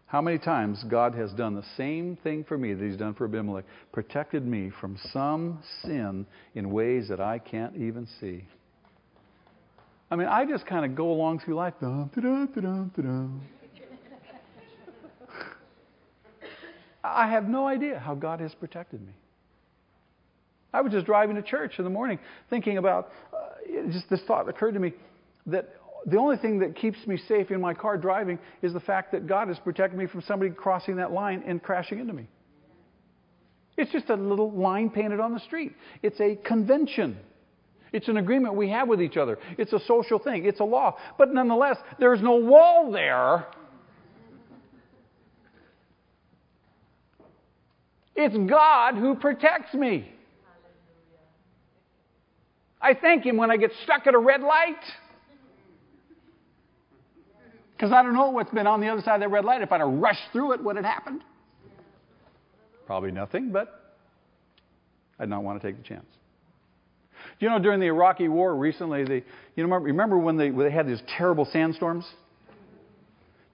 [0.10, 3.26] How many times God has done the same thing for me that He's done for
[3.26, 6.26] Abimelech, protected me from some sin
[6.56, 8.46] in ways that I can't even see.
[10.10, 11.76] I mean, I just kind of go along through life.
[17.04, 19.14] I have no idea how God has protected me.
[20.74, 24.48] I was just driving to church in the morning thinking about, uh, just this thought
[24.48, 24.94] occurred to me
[25.48, 25.74] that
[26.06, 29.28] the only thing that keeps me safe in my car driving is the fact that
[29.28, 32.28] God has protected me from somebody crossing that line and crashing into me.
[33.78, 35.74] It's just a little line painted on the street.
[36.04, 37.18] It's a convention.
[37.92, 39.40] It's an agreement we have with each other.
[39.58, 40.46] It's a social thing.
[40.46, 40.98] It's a law.
[41.18, 43.48] But nonetheless, there's no wall there.
[48.16, 50.12] It's God who protects me.
[52.82, 54.76] I thank Him when I get stuck at a red light.
[57.76, 59.62] Because I don't know what's been on the other side of that red light.
[59.62, 61.22] If I'd have rushed through it, what had happened?
[62.86, 63.96] Probably nothing, but
[65.18, 66.06] I'd not want to take the chance.
[67.40, 69.24] You know during the Iraqi war recently, they,
[69.56, 72.06] you know, remember when they, when they had these terrible sandstorms?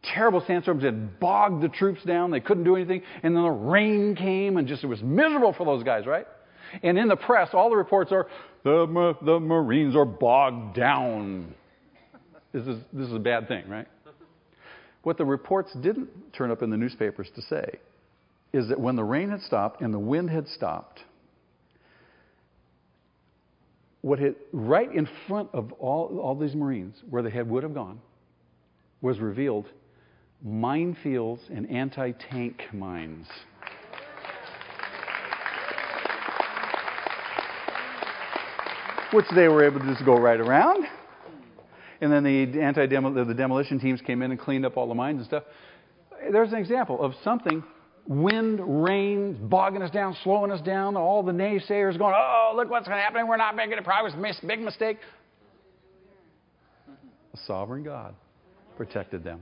[0.03, 2.31] Terrible sandstorms that bogged the troops down.
[2.31, 3.01] They couldn't do anything.
[3.21, 6.25] And then the rain came and just it was miserable for those guys, right?
[6.81, 8.27] And in the press, all the reports are
[8.65, 11.53] the, the Marines are bogged down.
[12.51, 13.87] This is, this is a bad thing, right?
[15.03, 17.79] What the reports didn't turn up in the newspapers to say
[18.53, 21.01] is that when the rain had stopped and the wind had stopped,
[24.01, 27.73] what hit right in front of all, all these Marines, where they had, would have
[27.73, 27.99] gone,
[29.01, 29.67] was revealed
[30.45, 33.27] minefields and anti tank mines.
[39.13, 40.85] Which they were able to just go right around.
[42.01, 45.19] And then the anti the demolition teams came in and cleaned up all the mines
[45.19, 45.43] and stuff.
[46.31, 47.63] There's an example of something
[48.07, 52.87] wind, rain, bogging us down, slowing us down, all the naysayers going, oh, look what's
[52.87, 54.13] happening, we're not making it progress,
[54.45, 54.97] big mistake.
[57.33, 58.15] A sovereign God
[58.77, 59.41] protected them.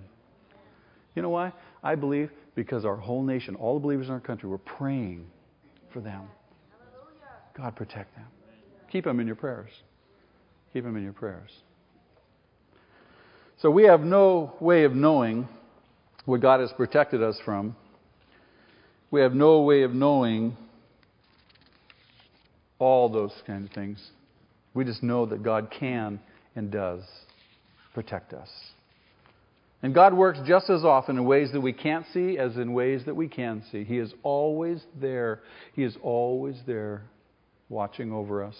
[1.15, 1.51] You know why?
[1.83, 5.27] I believe because our whole nation, all the believers in our country, were praying
[5.91, 6.21] for them.
[7.55, 8.25] God protect them.
[8.93, 9.69] Keep them in your prayers.
[10.71, 11.51] Keep them in your prayers.
[13.61, 15.49] So we have no way of knowing
[16.23, 17.75] what God has protected us from
[19.13, 20.57] we have no way of knowing
[22.79, 24.03] all those kind of things.
[24.73, 26.19] We just know that God can
[26.55, 27.03] and does
[27.93, 28.49] protect us.
[29.83, 33.03] And God works just as often in ways that we can't see as in ways
[33.05, 33.83] that we can see.
[33.83, 35.41] He is always there.
[35.75, 37.03] He is always there
[37.69, 38.55] watching over us,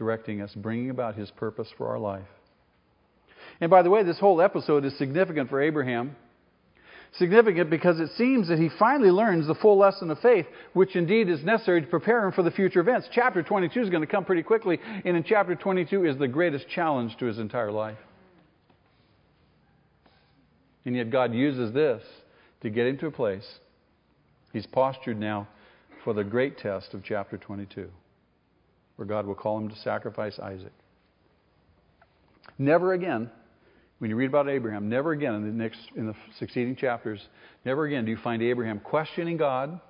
[0.00, 2.26] directing us, bringing about His purpose for our life.
[3.60, 6.16] And by the way, this whole episode is significant for Abraham
[7.18, 11.28] significant because it seems that he finally learns the full lesson of faith, which indeed
[11.28, 13.08] is necessary to prepare him for the future events.
[13.12, 16.68] Chapter 22 is going to come pretty quickly, and in chapter 22 is the greatest
[16.68, 17.98] challenge to his entire life.
[20.84, 22.02] And yet, God uses this
[22.62, 23.46] to get him to a place.
[24.52, 25.48] He's postured now
[26.04, 27.90] for the great test of chapter 22,
[29.00, 30.74] where God will call him to sacrifice Isaac.
[32.58, 33.30] Never again
[33.98, 37.18] when you read about Abraham, never again in the next in the succeeding chapters,
[37.64, 39.80] never again do you find Abraham questioning God,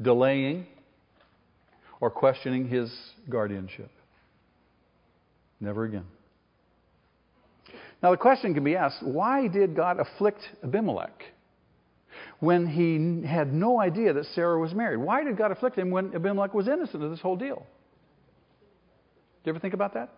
[0.00, 0.66] delaying,
[2.00, 2.90] or questioning his
[3.28, 3.90] guardianship.
[5.60, 6.06] Never again.
[8.02, 11.24] Now the question can be asked, why did God afflict Abimelech
[12.40, 14.96] when he had no idea that Sarah was married?
[14.96, 17.66] Why did God afflict him when Abimelech was innocent of this whole deal?
[19.44, 20.10] You ever think about that?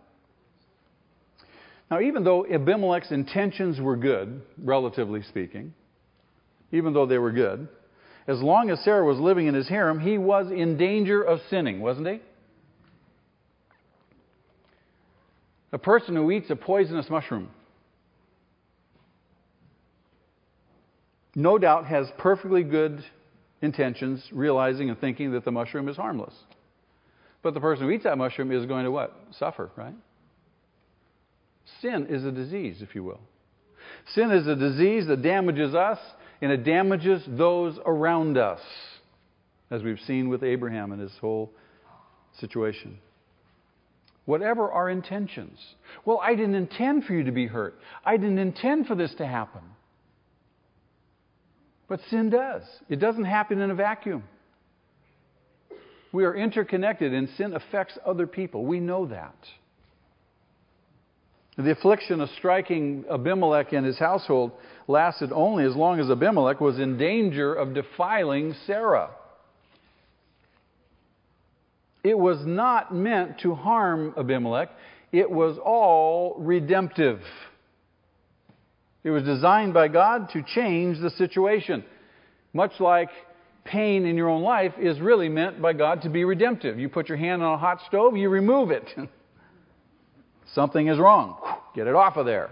[1.90, 5.74] Now, even though Abimelech's intentions were good, relatively speaking,
[6.72, 7.68] even though they were good,
[8.26, 11.80] as long as Sarah was living in his harem, he was in danger of sinning,
[11.80, 12.20] wasn't he?
[15.72, 17.50] A person who eats a poisonous mushroom
[21.34, 23.04] no doubt has perfectly good
[23.60, 26.34] intentions, realizing and thinking that the mushroom is harmless.
[27.44, 29.14] But the person who eats that mushroom is going to what?
[29.38, 29.94] Suffer, right?
[31.82, 33.20] Sin is a disease, if you will.
[34.14, 35.98] Sin is a disease that damages us
[36.40, 38.60] and it damages those around us,
[39.70, 41.52] as we've seen with Abraham and his whole
[42.40, 42.98] situation.
[44.24, 45.58] Whatever our intentions.
[46.06, 47.74] Well, I didn't intend for you to be hurt.
[48.06, 49.60] I didn't intend for this to happen.
[51.88, 52.62] But sin does.
[52.88, 54.24] It doesn't happen in a vacuum.
[56.14, 58.64] We are interconnected, and sin affects other people.
[58.64, 59.34] We know that.
[61.58, 64.52] The affliction of striking Abimelech and his household
[64.86, 69.10] lasted only as long as Abimelech was in danger of defiling Sarah.
[72.04, 74.70] It was not meant to harm Abimelech,
[75.10, 77.22] it was all redemptive.
[79.02, 81.84] It was designed by God to change the situation.
[82.52, 83.10] Much like
[83.64, 86.78] pain in your own life is really meant by God to be redemptive.
[86.78, 88.88] You put your hand on a hot stove, you remove it.
[90.54, 91.36] Something is wrong.
[91.74, 92.50] Get it off of there.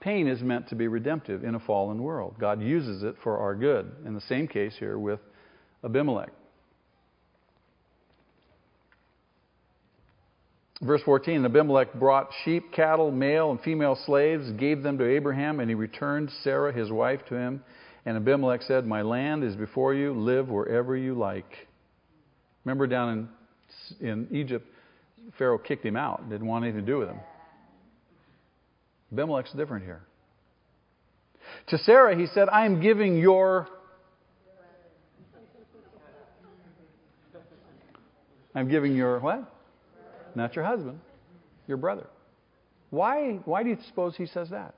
[0.00, 2.36] Pain is meant to be redemptive in a fallen world.
[2.38, 3.90] God uses it for our good.
[4.06, 5.18] In the same case here with
[5.84, 6.30] Abimelech.
[10.80, 15.68] Verse 14 Abimelech brought sheep, cattle, male and female slaves, gave them to Abraham, and
[15.68, 17.62] he returned Sarah, his wife, to him.
[18.06, 21.50] And Abimelech said, My land is before you, live wherever you like.
[22.64, 23.28] Remember down
[24.00, 24.66] in, in Egypt,
[25.36, 27.20] Pharaoh kicked him out, didn't want anything to do with him.
[29.12, 30.02] Abimelech's different here.
[31.68, 33.66] To Sarah, he said, I am giving your.
[38.54, 39.57] I'm giving your what?
[40.38, 41.00] Not your husband,
[41.66, 42.06] your brother.
[42.90, 44.76] Why, why do you suppose he says that?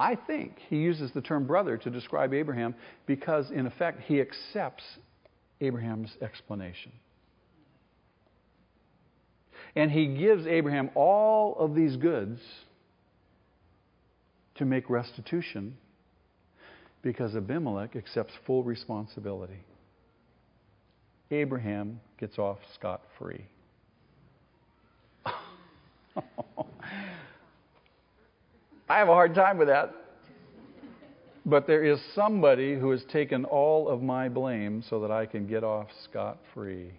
[0.00, 2.74] I think he uses the term brother to describe Abraham
[3.04, 4.84] because, in effect, he accepts
[5.60, 6.92] Abraham's explanation.
[9.76, 12.40] And he gives Abraham all of these goods
[14.54, 15.76] to make restitution
[17.02, 19.60] because Abimelech accepts full responsibility.
[21.30, 23.44] Abraham gets off scot free.
[28.88, 29.94] I have a hard time with that.
[31.46, 35.46] But there is somebody who has taken all of my blame so that I can
[35.46, 36.92] get off scot free.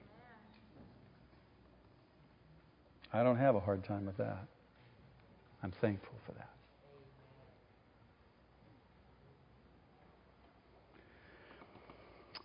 [3.11, 4.45] I don't have a hard time with that.
[5.63, 6.49] I'm thankful for that.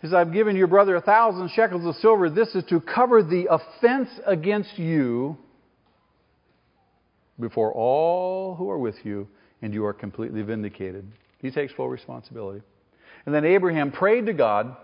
[0.00, 2.30] Says, I've given your brother a thousand shekels of silver.
[2.30, 5.36] This is to cover the offense against you
[7.40, 9.26] before all who are with you,
[9.62, 11.06] and you are completely vindicated.
[11.38, 12.62] He takes full responsibility.
[13.26, 14.76] And then Abraham prayed to God,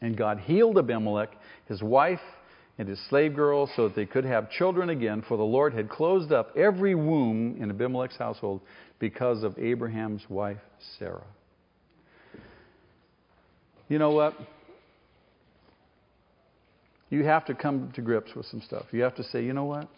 [0.00, 1.30] and God healed Abimelech,
[1.68, 2.20] his wife,
[2.78, 5.88] and his slave girls so that they could have children again, for the Lord had
[5.88, 8.60] closed up every womb in Abimelech's household
[8.98, 10.60] because of Abraham's wife,
[10.98, 11.24] Sarah.
[13.88, 14.34] You know what?
[17.08, 18.84] You have to come to grips with some stuff.
[18.90, 19.88] You have to say, you know what?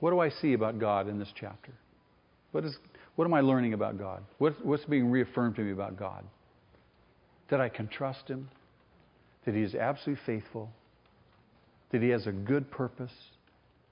[0.00, 1.72] What do I see about God in this chapter?
[2.52, 2.76] What, is,
[3.16, 4.22] what am I learning about God?
[4.38, 6.24] What, what's being reaffirmed to me about God?
[7.50, 8.48] That I can trust Him,
[9.44, 10.70] that He is absolutely faithful,
[11.92, 13.12] that He has a good purpose.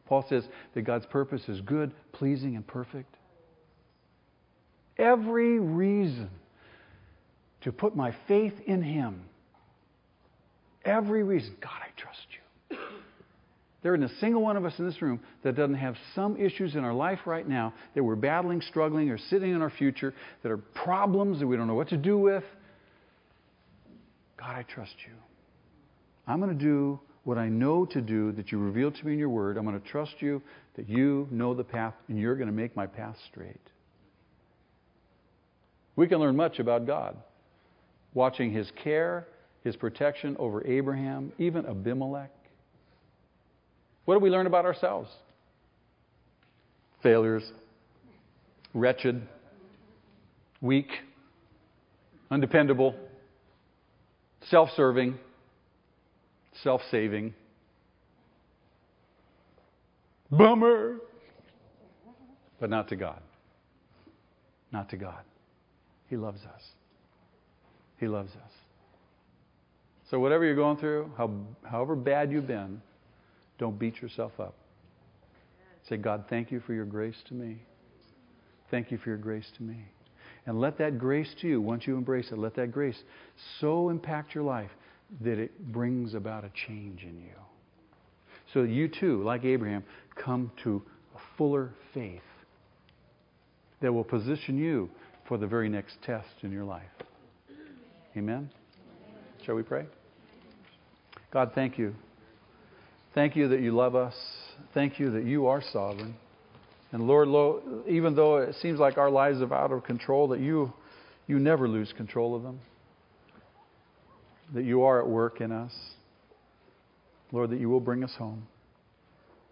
[0.07, 0.45] Paul says
[0.75, 3.15] that God's purpose is good, pleasing, and perfect.
[4.99, 6.31] Every reason
[7.63, 9.23] to put my faith in Him.
[10.85, 11.57] Every reason.
[11.61, 12.44] God, I trust you.
[13.85, 16.74] There isn't a single one of us in this room that doesn't have some issues
[16.74, 20.51] in our life right now that we're battling, struggling, or sitting in our future that
[20.51, 22.43] are problems that we don't know what to do with.
[24.39, 25.12] God, I trust you.
[26.26, 29.18] I'm going to do what I know to do that you revealed to me in
[29.18, 29.59] your word.
[29.59, 30.41] I'm going to trust you
[30.76, 33.61] that you know the path and you're going to make my path straight.
[35.95, 37.18] We can learn much about God
[38.14, 39.28] watching his care,
[39.62, 42.30] his protection over Abraham, even Abimelech.
[44.05, 45.11] What do we learn about ourselves?
[47.03, 47.45] Failures,
[48.73, 49.23] wretched,
[50.61, 50.89] weak,
[52.31, 52.95] undependable,
[54.51, 55.19] self serving,
[56.63, 57.35] self saving.
[60.31, 60.97] Bummer.
[62.61, 63.21] But not to God.
[64.73, 65.23] Not to God.
[66.09, 66.63] He loves us.
[67.99, 68.51] He loves us.
[70.11, 71.31] So, whatever you're going through, how,
[71.63, 72.81] however bad you've been,
[73.59, 74.55] don't beat yourself up.
[75.89, 77.63] Say, God, thank you for your grace to me.
[78.71, 79.85] Thank you for your grace to me.
[80.47, 82.97] And let that grace to you, once you embrace it, let that grace
[83.61, 84.71] so impact your life
[85.21, 87.35] that it brings about a change in you.
[88.53, 89.85] So you too, like Abraham,
[90.17, 90.83] come to
[91.15, 92.21] a fuller faith
[93.81, 94.91] that will position you
[95.29, 96.83] for the very next test in your life.
[98.17, 98.51] Amen?
[99.45, 99.87] Shall we pray?
[101.31, 101.95] God, thank you
[103.15, 104.15] Thank you that you love us.
[104.75, 106.17] Thank you that you are sovereign.
[106.91, 107.29] And Lord,
[107.89, 110.73] even though it seems like our lives are out of control, that you,
[111.27, 112.61] you never lose control of them.
[114.53, 115.73] That you are at work in us.
[117.33, 118.47] Lord, that you will bring us home.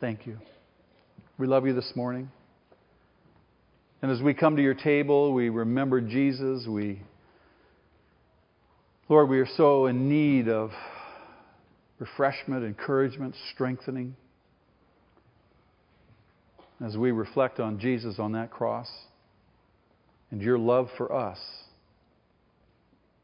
[0.00, 0.38] Thank you.
[1.38, 2.30] We love you this morning.
[4.02, 6.66] And as we come to your table, we remember Jesus.
[6.66, 7.00] We,
[9.08, 10.70] Lord, we are so in need of
[12.02, 14.16] refreshment, encouragement, strengthening
[16.84, 18.88] as we reflect on Jesus on that cross
[20.32, 21.38] and your love for us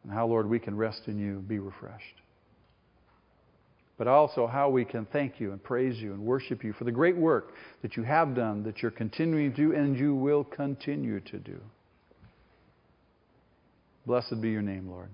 [0.04, 2.04] and how, Lord, we can rest in you, be refreshed.
[3.96, 6.92] But also how we can thank you and praise you and worship you for the
[6.92, 11.18] great work that you have done, that you're continuing to do, and you will continue
[11.18, 11.58] to do.
[14.06, 15.08] Blessed be your name, Lord.